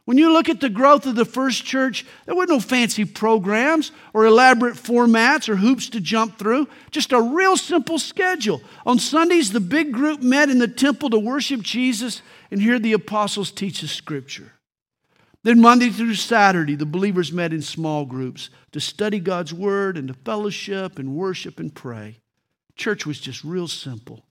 When 0.08 0.16
you 0.16 0.32
look 0.32 0.48
at 0.48 0.60
the 0.60 0.70
growth 0.70 1.04
of 1.04 1.16
the 1.16 1.26
first 1.26 1.66
church, 1.66 2.06
there 2.24 2.34
were 2.34 2.46
no 2.46 2.60
fancy 2.60 3.04
programs 3.04 3.92
or 4.14 4.24
elaborate 4.24 4.76
formats 4.76 5.50
or 5.50 5.56
hoops 5.56 5.90
to 5.90 6.00
jump 6.00 6.38
through, 6.38 6.66
just 6.90 7.12
a 7.12 7.20
real 7.20 7.58
simple 7.58 7.98
schedule. 7.98 8.62
On 8.86 8.98
Sundays, 8.98 9.52
the 9.52 9.60
big 9.60 9.92
group 9.92 10.22
met 10.22 10.48
in 10.48 10.60
the 10.60 10.66
temple 10.66 11.10
to 11.10 11.18
worship 11.18 11.60
Jesus 11.60 12.22
and 12.50 12.62
hear 12.62 12.78
the 12.78 12.94
apostles 12.94 13.50
teach 13.50 13.82
the 13.82 13.86
scripture. 13.86 14.52
Then, 15.42 15.60
Monday 15.60 15.90
through 15.90 16.14
Saturday, 16.14 16.74
the 16.74 16.86
believers 16.86 17.30
met 17.30 17.52
in 17.52 17.60
small 17.60 18.06
groups 18.06 18.48
to 18.72 18.80
study 18.80 19.20
God's 19.20 19.52
word 19.52 19.98
and 19.98 20.08
to 20.08 20.14
fellowship 20.14 20.98
and 20.98 21.16
worship 21.16 21.60
and 21.60 21.74
pray. 21.74 22.16
Church 22.76 23.04
was 23.04 23.20
just 23.20 23.44
real 23.44 23.68
simple. 23.68 24.24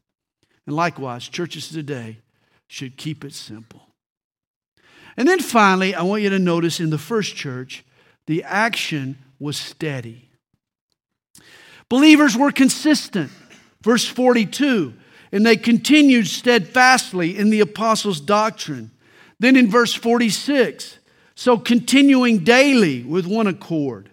And 0.66 0.76
likewise, 0.76 1.28
churches 1.28 1.70
today 1.70 2.18
should 2.66 2.98
keep 2.98 3.24
it 3.24 3.34
simple. 3.34 3.87
And 5.18 5.28
then 5.28 5.40
finally, 5.40 5.96
I 5.96 6.04
want 6.04 6.22
you 6.22 6.30
to 6.30 6.40
notice 6.40 6.80
in 6.80 6.92
the 6.92 6.98
first 6.98 7.36
church, 7.36 7.84
the 8.28 8.44
action 8.44 9.18
was 9.40 9.58
steady. 9.58 10.30
Believers 11.90 12.38
were 12.38 12.52
consistent. 12.52 13.32
Verse 13.82 14.06
42, 14.06 14.94
and 15.32 15.46
they 15.46 15.56
continued 15.56 16.28
steadfastly 16.28 17.38
in 17.38 17.52
the 17.52 17.60
apostles' 17.60 18.20
doctrine. 18.20 18.92
Then 19.40 19.56
in 19.56 19.70
verse 19.70 19.94
46, 19.94 20.98
so 21.36 21.58
continuing 21.58 22.40
daily 22.40 23.04
with 23.04 23.28
one 23.28 23.48
accord. 23.48 24.10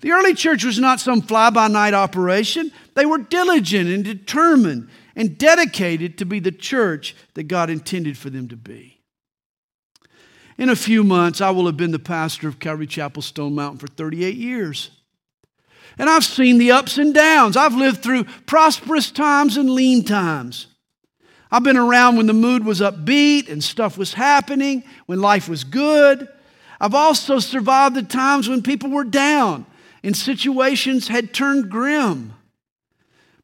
The 0.00 0.12
early 0.12 0.34
church 0.34 0.64
was 0.64 0.78
not 0.78 0.98
some 0.98 1.22
fly 1.22 1.50
by 1.50 1.68
night 1.68 1.94
operation. 1.94 2.72
They 2.94 3.06
were 3.06 3.18
diligent 3.18 3.90
and 3.90 4.02
determined 4.04 4.88
and 5.14 5.38
dedicated 5.38 6.18
to 6.18 6.24
be 6.24 6.40
the 6.40 6.52
church 6.52 7.14
that 7.34 7.44
God 7.44 7.70
intended 7.70 8.16
for 8.18 8.30
them 8.30 8.48
to 8.48 8.56
be. 8.56 8.95
In 10.58 10.70
a 10.70 10.76
few 10.76 11.04
months, 11.04 11.40
I 11.40 11.50
will 11.50 11.66
have 11.66 11.76
been 11.76 11.92
the 11.92 11.98
pastor 11.98 12.48
of 12.48 12.58
Calvary 12.58 12.86
Chapel 12.86 13.22
Stone 13.22 13.54
Mountain 13.54 13.78
for 13.78 13.88
38 13.88 14.36
years. 14.36 14.90
And 15.98 16.08
I've 16.08 16.24
seen 16.24 16.58
the 16.58 16.72
ups 16.72 16.98
and 16.98 17.14
downs. 17.14 17.56
I've 17.56 17.74
lived 17.74 18.02
through 18.02 18.24
prosperous 18.46 19.10
times 19.10 19.56
and 19.56 19.70
lean 19.70 20.04
times. 20.04 20.66
I've 21.50 21.62
been 21.62 21.76
around 21.76 22.16
when 22.16 22.26
the 22.26 22.32
mood 22.32 22.64
was 22.64 22.80
upbeat 22.80 23.50
and 23.50 23.62
stuff 23.62 23.96
was 23.96 24.14
happening, 24.14 24.82
when 25.06 25.20
life 25.20 25.48
was 25.48 25.64
good. 25.64 26.28
I've 26.80 26.94
also 26.94 27.38
survived 27.38 27.94
the 27.94 28.02
times 28.02 28.48
when 28.48 28.62
people 28.62 28.90
were 28.90 29.04
down 29.04 29.64
and 30.02 30.16
situations 30.16 31.08
had 31.08 31.32
turned 31.32 31.70
grim. 31.70 32.32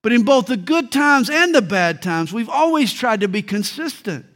But 0.03 0.12
in 0.12 0.25
both 0.25 0.46
the 0.46 0.57
good 0.57 0.90
times 0.90 1.31
and 1.31 1.55
the 1.55 1.62
bad 1.62 2.03
times, 2.03 2.33
we've 2.33 2.48
always 2.48 2.92
tried 2.92 3.20
to 3.20 3.29
be 3.29 3.42
consistent. 3.42 4.27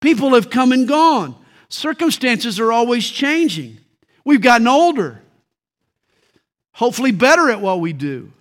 People 0.00 0.34
have 0.34 0.50
come 0.50 0.72
and 0.72 0.86
gone. 0.86 1.34
Circumstances 1.68 2.60
are 2.60 2.72
always 2.72 3.08
changing. 3.08 3.78
We've 4.24 4.40
gotten 4.40 4.68
older, 4.68 5.22
hopefully, 6.72 7.12
better 7.12 7.50
at 7.50 7.60
what 7.60 7.80
we 7.80 7.92
do. 7.92 8.32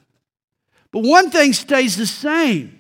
But 0.92 1.04
one 1.04 1.30
thing 1.30 1.54
stays 1.54 1.98
the 1.98 2.06
same 2.06 2.80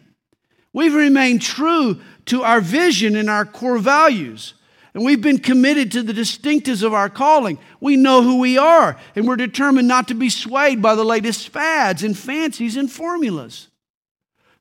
we've 0.73 0.95
remained 0.95 1.41
true 1.41 2.01
to 2.25 2.43
our 2.43 2.61
vision 2.61 3.15
and 3.15 3.29
our 3.29 3.45
core 3.45 3.77
values. 3.77 4.53
And 4.93 5.03
we've 5.03 5.21
been 5.21 5.39
committed 5.39 5.91
to 5.91 6.03
the 6.03 6.13
distinctives 6.13 6.81
of 6.81 6.93
our 6.93 7.09
calling. 7.09 7.59
We 7.81 7.97
know 7.97 8.23
who 8.23 8.39
we 8.39 8.57
are, 8.57 8.97
and 9.13 9.27
we're 9.27 9.35
determined 9.35 9.89
not 9.89 10.07
to 10.07 10.13
be 10.13 10.29
swayed 10.29 10.81
by 10.81 10.95
the 10.95 11.03
latest 11.03 11.49
fads 11.49 12.01
and 12.01 12.17
fancies 12.17 12.77
and 12.77 12.89
formulas. 12.89 13.67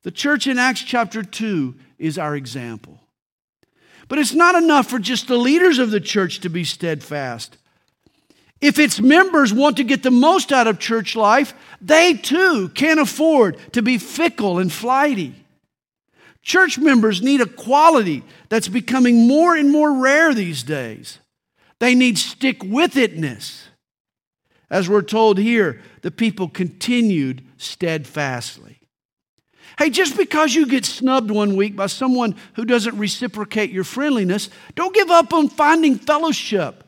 The 0.03 0.11
church 0.11 0.49
in 0.49 0.59
Acts 0.59 0.83
chapter 0.83 1.23
2 1.23 1.77
is 1.99 2.19
our 2.19 2.35
example. 2.35 2.94
But 4.15 4.21
it's 4.21 4.33
not 4.33 4.55
enough 4.55 4.87
for 4.87 5.01
just 5.01 5.27
the 5.27 5.37
leaders 5.37 5.81
of 5.81 5.91
the 5.91 5.99
church 5.99 6.39
to 6.43 6.49
be 6.49 6.63
steadfast. 6.63 7.57
If 8.61 8.79
its 8.79 9.01
members 9.01 9.53
want 9.53 9.77
to 9.79 9.83
get 9.83 10.05
the 10.05 10.13
most 10.13 10.53
out 10.53 10.69
of 10.69 10.79
church 10.79 11.17
life, 11.17 11.53
they 11.81 12.15
too 12.15 12.69
can't 12.77 13.01
afford 13.01 13.59
to 13.73 13.83
be 13.83 13.99
fickle 13.99 14.61
and 14.61 14.73
flighty. 14.73 15.35
Church 16.43 16.79
members 16.79 17.23
need 17.23 17.41
a 17.41 17.47
quality 17.47 18.23
that's 18.51 18.69
becoming 18.69 19.27
more 19.27 19.57
and 19.57 19.73
more 19.73 20.01
rare 20.01 20.33
these 20.33 20.63
days. 20.63 21.19
They 21.81 21.97
need 21.97 22.17
stick 22.17 22.63
with 22.63 22.95
itness. 22.95 23.63
As 24.71 24.89
we're 24.89 25.03
told 25.03 25.39
here, 25.39 25.81
the 26.03 26.13
people 26.13 26.47
continued 26.49 27.45
steadfastly. 27.57 28.79
Hey, 29.77 29.91
just 29.91 30.17
because 30.17 30.55
you 30.55 30.67
get 30.67 30.85
snubbed 30.85 31.31
one 31.31 31.57
week 31.57 31.75
by 31.75 31.87
someone 31.87 32.37
who 32.55 32.65
doesn't 32.65 32.97
reciprocate 32.97 33.71
your 33.71 33.85
friendliness, 33.85 34.49
don't 34.75 34.95
give 34.95 35.11
up 35.11 35.33
on 35.33 35.49
finding 35.49 35.99
fellowship 35.99 36.85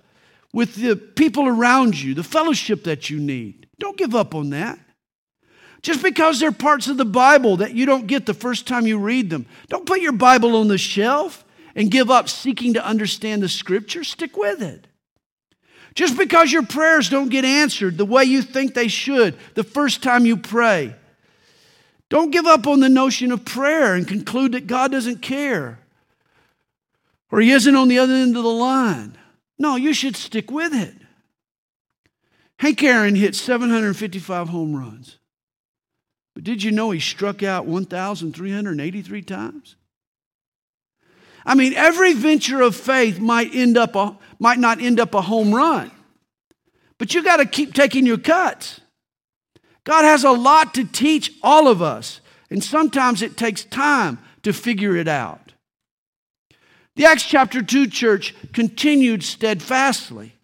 with 0.52 0.76
the 0.76 0.96
people 0.96 1.46
around 1.46 2.00
you, 2.00 2.14
the 2.14 2.22
fellowship 2.22 2.84
that 2.84 3.10
you 3.10 3.18
need. 3.18 3.66
Don't 3.78 3.96
give 3.96 4.14
up 4.14 4.34
on 4.34 4.50
that. 4.50 4.78
Just 5.82 6.02
because 6.02 6.40
there 6.40 6.48
are 6.48 6.52
parts 6.52 6.88
of 6.88 6.96
the 6.96 7.04
Bible 7.04 7.58
that 7.58 7.74
you 7.74 7.86
don't 7.86 8.06
get 8.06 8.26
the 8.26 8.34
first 8.34 8.66
time 8.66 8.86
you 8.86 8.98
read 8.98 9.30
them, 9.30 9.46
don't 9.68 9.86
put 9.86 10.00
your 10.00 10.12
Bible 10.12 10.56
on 10.56 10.68
the 10.68 10.78
shelf 10.78 11.44
and 11.74 11.90
give 11.90 12.10
up 12.10 12.28
seeking 12.28 12.74
to 12.74 12.84
understand 12.84 13.42
the 13.42 13.48
scripture. 13.48 14.02
Stick 14.02 14.36
with 14.36 14.62
it. 14.62 14.86
Just 15.94 16.16
because 16.16 16.52
your 16.52 16.64
prayers 16.64 17.08
don't 17.08 17.30
get 17.30 17.44
answered 17.44 17.98
the 17.98 18.04
way 18.04 18.24
you 18.24 18.42
think 18.42 18.74
they 18.74 18.88
should 18.88 19.36
the 19.54 19.64
first 19.64 20.02
time 20.02 20.26
you 20.26 20.36
pray, 20.36 20.94
don't 22.08 22.30
give 22.30 22.46
up 22.46 22.66
on 22.66 22.80
the 22.80 22.88
notion 22.88 23.32
of 23.32 23.44
prayer 23.44 23.94
and 23.94 24.06
conclude 24.06 24.52
that 24.52 24.66
God 24.66 24.92
doesn't 24.92 25.22
care 25.22 25.80
or 27.30 27.40
He 27.40 27.50
isn't 27.50 27.74
on 27.74 27.88
the 27.88 27.98
other 27.98 28.14
end 28.14 28.36
of 28.36 28.42
the 28.42 28.48
line. 28.48 29.16
No, 29.58 29.76
you 29.76 29.92
should 29.92 30.16
stick 30.16 30.50
with 30.50 30.74
it. 30.74 30.94
Hank 32.58 32.82
Aaron 32.82 33.14
hit 33.14 33.34
755 33.34 34.48
home 34.48 34.76
runs. 34.76 35.18
But 36.34 36.44
did 36.44 36.62
you 36.62 36.70
know 36.70 36.90
he 36.90 37.00
struck 37.00 37.42
out 37.42 37.66
1,383 37.66 39.22
times? 39.22 39.76
I 41.44 41.54
mean, 41.54 41.74
every 41.74 42.12
venture 42.12 42.60
of 42.60 42.76
faith 42.76 43.18
might 43.18 43.54
end 43.54 43.78
up 43.78 43.94
a, 43.94 44.18
might 44.38 44.58
not 44.58 44.80
end 44.80 45.00
up 45.00 45.14
a 45.14 45.22
home 45.22 45.54
run, 45.54 45.90
but 46.98 47.14
you 47.14 47.22
got 47.22 47.38
to 47.38 47.46
keep 47.46 47.72
taking 47.72 48.04
your 48.04 48.18
cuts. 48.18 48.80
God 49.86 50.04
has 50.04 50.24
a 50.24 50.32
lot 50.32 50.74
to 50.74 50.84
teach 50.84 51.32
all 51.42 51.68
of 51.68 51.80
us, 51.80 52.20
and 52.50 52.62
sometimes 52.62 53.22
it 53.22 53.36
takes 53.36 53.64
time 53.64 54.18
to 54.42 54.52
figure 54.52 54.96
it 54.96 55.06
out. 55.06 55.52
The 56.96 57.06
Acts 57.06 57.24
chapter 57.24 57.62
2 57.62 57.86
church 57.86 58.34
continued 58.52 59.22
steadfastly. 59.22 60.34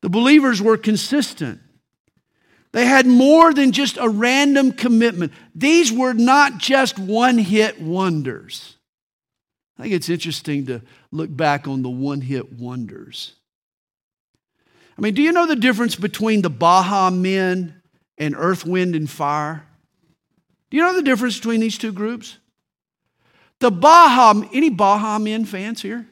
The 0.00 0.08
believers 0.08 0.62
were 0.62 0.76
consistent. 0.76 1.60
They 2.72 2.86
had 2.86 3.06
more 3.06 3.52
than 3.52 3.72
just 3.72 3.96
a 3.96 4.08
random 4.08 4.72
commitment. 4.72 5.32
These 5.54 5.92
were 5.92 6.12
not 6.12 6.58
just 6.58 6.98
one 6.98 7.38
hit 7.38 7.80
wonders. 7.80 8.76
I 9.76 9.82
think 9.82 9.94
it's 9.94 10.08
interesting 10.08 10.66
to 10.66 10.82
look 11.10 11.34
back 11.34 11.66
on 11.66 11.82
the 11.82 11.90
one 11.90 12.20
hit 12.20 12.52
wonders. 12.52 13.34
I 14.96 15.00
mean, 15.00 15.14
do 15.14 15.22
you 15.22 15.32
know 15.32 15.46
the 15.46 15.56
difference 15.56 15.96
between 15.96 16.42
the 16.42 16.50
Baha 16.50 17.10
men 17.10 17.75
and 18.18 18.34
Earth, 18.36 18.64
Wind, 18.64 18.94
and 18.94 19.08
Fire? 19.08 19.66
Do 20.70 20.76
you 20.76 20.82
know 20.82 20.94
the 20.94 21.02
difference 21.02 21.36
between 21.36 21.60
these 21.60 21.78
two 21.78 21.92
groups? 21.92 22.38
The 23.60 23.70
Baha, 23.70 24.48
any 24.52 24.70
Baha 24.70 25.18
men 25.18 25.44
fans 25.44 25.80
here? 25.80 26.06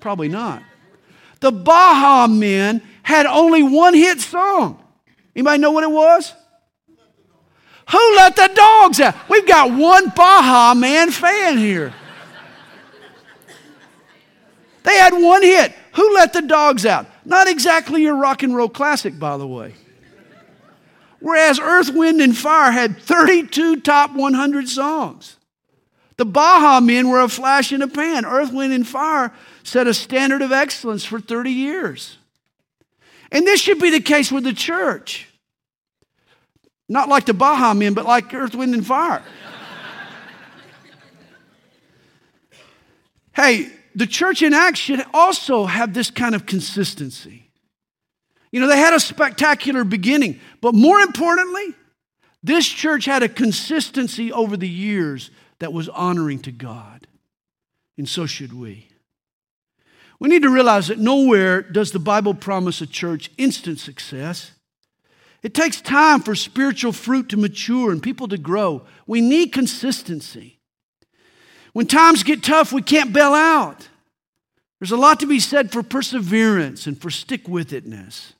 Probably 0.00 0.28
not. 0.28 0.62
The 1.40 1.52
Baha 1.52 2.32
men 2.32 2.82
had 3.02 3.26
only 3.26 3.62
one 3.62 3.94
hit 3.94 4.20
song. 4.20 4.82
Anybody 5.36 5.58
know 5.58 5.72
what 5.72 5.84
it 5.84 5.90
was? 5.90 6.32
Who 7.90 8.16
let 8.16 8.34
the 8.36 8.50
dogs 8.54 9.00
out? 9.00 9.14
We've 9.28 9.46
got 9.46 9.70
one 9.70 10.08
Baha 10.10 10.78
man 10.78 11.10
fan 11.10 11.58
here. 11.58 11.92
They 14.84 14.94
had 14.96 15.12
one 15.12 15.42
hit. 15.42 15.74
Who 15.94 16.14
let 16.14 16.32
the 16.32 16.42
dogs 16.42 16.86
out? 16.86 17.06
Not 17.24 17.48
exactly 17.48 18.02
your 18.02 18.16
rock 18.16 18.42
and 18.42 18.54
roll 18.54 18.68
classic, 18.68 19.18
by 19.18 19.36
the 19.36 19.46
way. 19.46 19.74
Whereas 21.24 21.58
Earth, 21.58 21.90
Wind, 21.90 22.20
and 22.20 22.36
Fire 22.36 22.70
had 22.70 22.98
32 22.98 23.80
top 23.80 24.12
100 24.12 24.68
songs. 24.68 25.38
The 26.18 26.26
Baha 26.26 26.84
men 26.84 27.08
were 27.08 27.22
a 27.22 27.30
flash 27.30 27.72
in 27.72 27.80
a 27.80 27.88
pan. 27.88 28.26
Earth, 28.26 28.52
Wind, 28.52 28.74
and 28.74 28.86
Fire 28.86 29.32
set 29.62 29.86
a 29.86 29.94
standard 29.94 30.42
of 30.42 30.52
excellence 30.52 31.02
for 31.02 31.18
30 31.18 31.50
years. 31.50 32.18
And 33.32 33.46
this 33.46 33.58
should 33.58 33.78
be 33.78 33.88
the 33.88 34.02
case 34.02 34.30
with 34.30 34.44
the 34.44 34.52
church. 34.52 35.26
Not 36.90 37.08
like 37.08 37.24
the 37.24 37.32
Baha 37.32 37.74
men, 37.74 37.94
but 37.94 38.04
like 38.04 38.34
Earth, 38.34 38.54
Wind, 38.54 38.74
and 38.74 38.86
Fire. 38.86 39.22
hey, 43.32 43.72
the 43.94 44.06
church 44.06 44.42
in 44.42 44.52
Acts 44.52 44.78
should 44.78 45.02
also 45.14 45.64
have 45.64 45.94
this 45.94 46.10
kind 46.10 46.34
of 46.34 46.44
consistency. 46.44 47.43
You 48.54 48.60
know, 48.60 48.68
they 48.68 48.78
had 48.78 48.94
a 48.94 49.00
spectacular 49.00 49.82
beginning, 49.82 50.38
but 50.60 50.76
more 50.76 51.00
importantly, 51.00 51.74
this 52.40 52.68
church 52.68 53.04
had 53.04 53.24
a 53.24 53.28
consistency 53.28 54.30
over 54.30 54.56
the 54.56 54.68
years 54.68 55.32
that 55.58 55.72
was 55.72 55.88
honoring 55.88 56.38
to 56.42 56.52
God. 56.52 57.08
And 57.98 58.08
so 58.08 58.26
should 58.26 58.52
we. 58.52 58.90
We 60.20 60.28
need 60.28 60.42
to 60.42 60.50
realize 60.50 60.86
that 60.86 61.00
nowhere 61.00 61.62
does 61.62 61.90
the 61.90 61.98
Bible 61.98 62.32
promise 62.32 62.80
a 62.80 62.86
church 62.86 63.28
instant 63.38 63.80
success. 63.80 64.52
It 65.42 65.52
takes 65.52 65.80
time 65.80 66.20
for 66.20 66.36
spiritual 66.36 66.92
fruit 66.92 67.30
to 67.30 67.36
mature 67.36 67.90
and 67.90 68.00
people 68.00 68.28
to 68.28 68.38
grow. 68.38 68.82
We 69.08 69.20
need 69.20 69.48
consistency. 69.48 70.60
When 71.72 71.88
times 71.88 72.22
get 72.22 72.44
tough, 72.44 72.72
we 72.72 72.82
can't 72.82 73.12
bail 73.12 73.34
out. 73.34 73.88
There's 74.78 74.92
a 74.92 74.96
lot 74.96 75.18
to 75.18 75.26
be 75.26 75.40
said 75.40 75.72
for 75.72 75.82
perseverance 75.82 76.86
and 76.86 76.96
for 76.96 77.10
stick 77.10 77.48
with 77.48 77.70
itness. 77.70 78.34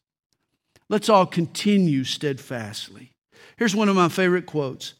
Let's 0.88 1.08
all 1.08 1.26
continue 1.26 2.04
steadfastly. 2.04 3.10
Here's 3.56 3.74
one 3.74 3.88
of 3.88 3.96
my 3.96 4.08
favorite 4.08 4.46
quotes 4.46 4.94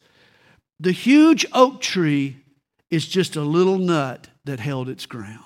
The 0.79 0.91
huge 0.91 1.45
oak 1.53 1.81
tree 1.81 2.37
is 2.89 3.07
just 3.07 3.35
a 3.35 3.41
little 3.41 3.77
nut 3.77 4.27
that 4.45 4.59
held 4.59 4.89
its 4.89 5.05
ground. 5.05 5.43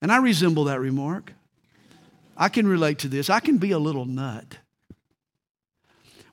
And 0.00 0.10
I 0.10 0.16
resemble 0.16 0.64
that 0.64 0.80
remark. 0.80 1.32
I 2.36 2.48
can 2.48 2.66
relate 2.66 2.98
to 3.00 3.08
this. 3.08 3.30
I 3.30 3.40
can 3.40 3.58
be 3.58 3.70
a 3.70 3.78
little 3.78 4.06
nut. 4.06 4.58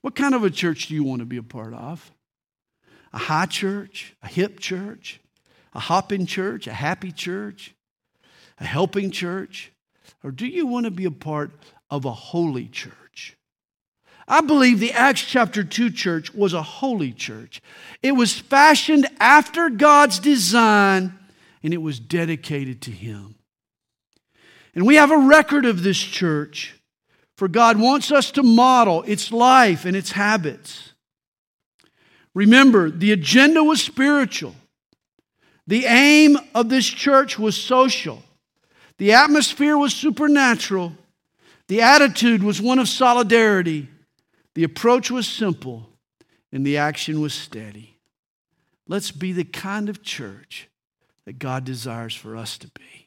What 0.02 0.15
kind 0.15 0.34
of 0.34 0.43
a 0.43 0.50
church 0.50 0.88
do 0.88 0.95
you 0.95 1.04
want 1.04 1.19
to 1.19 1.26
be 1.26 1.38
a 1.38 1.43
part 1.43 1.74
of? 1.74 2.12
A 3.13 3.17
high 3.17 3.45
church, 3.45 4.15
a 4.24 4.28
hip 4.28 4.60
church, 4.60 5.19
a 5.74 5.80
hopping 5.80 6.26
church, 6.26 6.67
a 6.67 6.74
happy 6.74 7.12
church, 7.12 7.76
a 8.60 8.65
helping 8.65 9.12
church? 9.12 9.72
Or 10.24 10.32
do 10.32 10.48
you 10.48 10.65
want 10.65 10.86
to 10.86 10.91
be 10.91 11.06
a 11.06 11.12
part 11.12 11.52
of 11.89 12.06
a 12.06 12.12
holy 12.12 12.67
church? 12.67 13.38
I 14.28 14.41
believe 14.41 14.80
the 14.80 14.93
Acts 14.93 15.25
chapter 15.25 15.63
2 15.63 15.89
church 15.89 16.34
was 16.34 16.54
a 16.54 16.62
holy 16.62 17.12
church. 17.12 17.62
It 18.04 18.12
was 18.12 18.38
fashioned 18.38 19.08
after 19.19 19.69
God's 19.69 20.19
design 20.19 21.17
and 21.63 21.73
it 21.73 21.82
was 21.82 21.99
dedicated 21.99 22.82
to 22.84 22.91
Him. 22.91 23.36
And 24.75 24.86
we 24.86 24.95
have 24.95 25.12
a 25.12 25.17
record 25.17 25.65
of 25.65 25.84
this 25.84 25.97
church, 25.97 26.75
for 27.38 27.47
God 27.47 27.80
wants 27.80 28.12
us 28.12 28.32
to 28.32 28.43
model 28.43 29.04
its 29.04 29.32
life 29.32 29.84
and 29.84 29.95
its 29.95 30.12
habits. 30.12 30.93
Remember, 32.36 32.89
the 32.89 33.12
agenda 33.12 33.63
was 33.63 33.82
spiritual. 33.82 34.56
The 35.65 35.86
aim 35.86 36.38
of 36.54 36.69
this 36.69 36.86
church 36.86 37.38
was 37.38 37.58
social. 37.58 38.23
The 38.97 39.13
atmosphere 39.13 39.78
was 39.78 39.93
supernatural. 39.93 40.93
The 41.69 41.82
attitude 41.82 42.41
was 42.41 42.60
one 42.60 42.79
of 42.79 42.89
solidarity. 42.89 43.88
The 44.55 44.63
approach 44.63 45.10
was 45.10 45.27
simple. 45.27 45.88
And 46.51 46.65
the 46.65 46.77
action 46.77 47.21
was 47.21 47.34
steady. 47.34 47.99
Let's 48.88 49.12
be 49.12 49.32
the 49.34 49.43
kind 49.43 49.88
of 49.88 50.01
church 50.01 50.67
that 51.25 51.38
God 51.38 51.63
desires 51.63 52.15
for 52.15 52.36
us 52.36 52.58
to 52.58 52.67
be. 52.69 52.98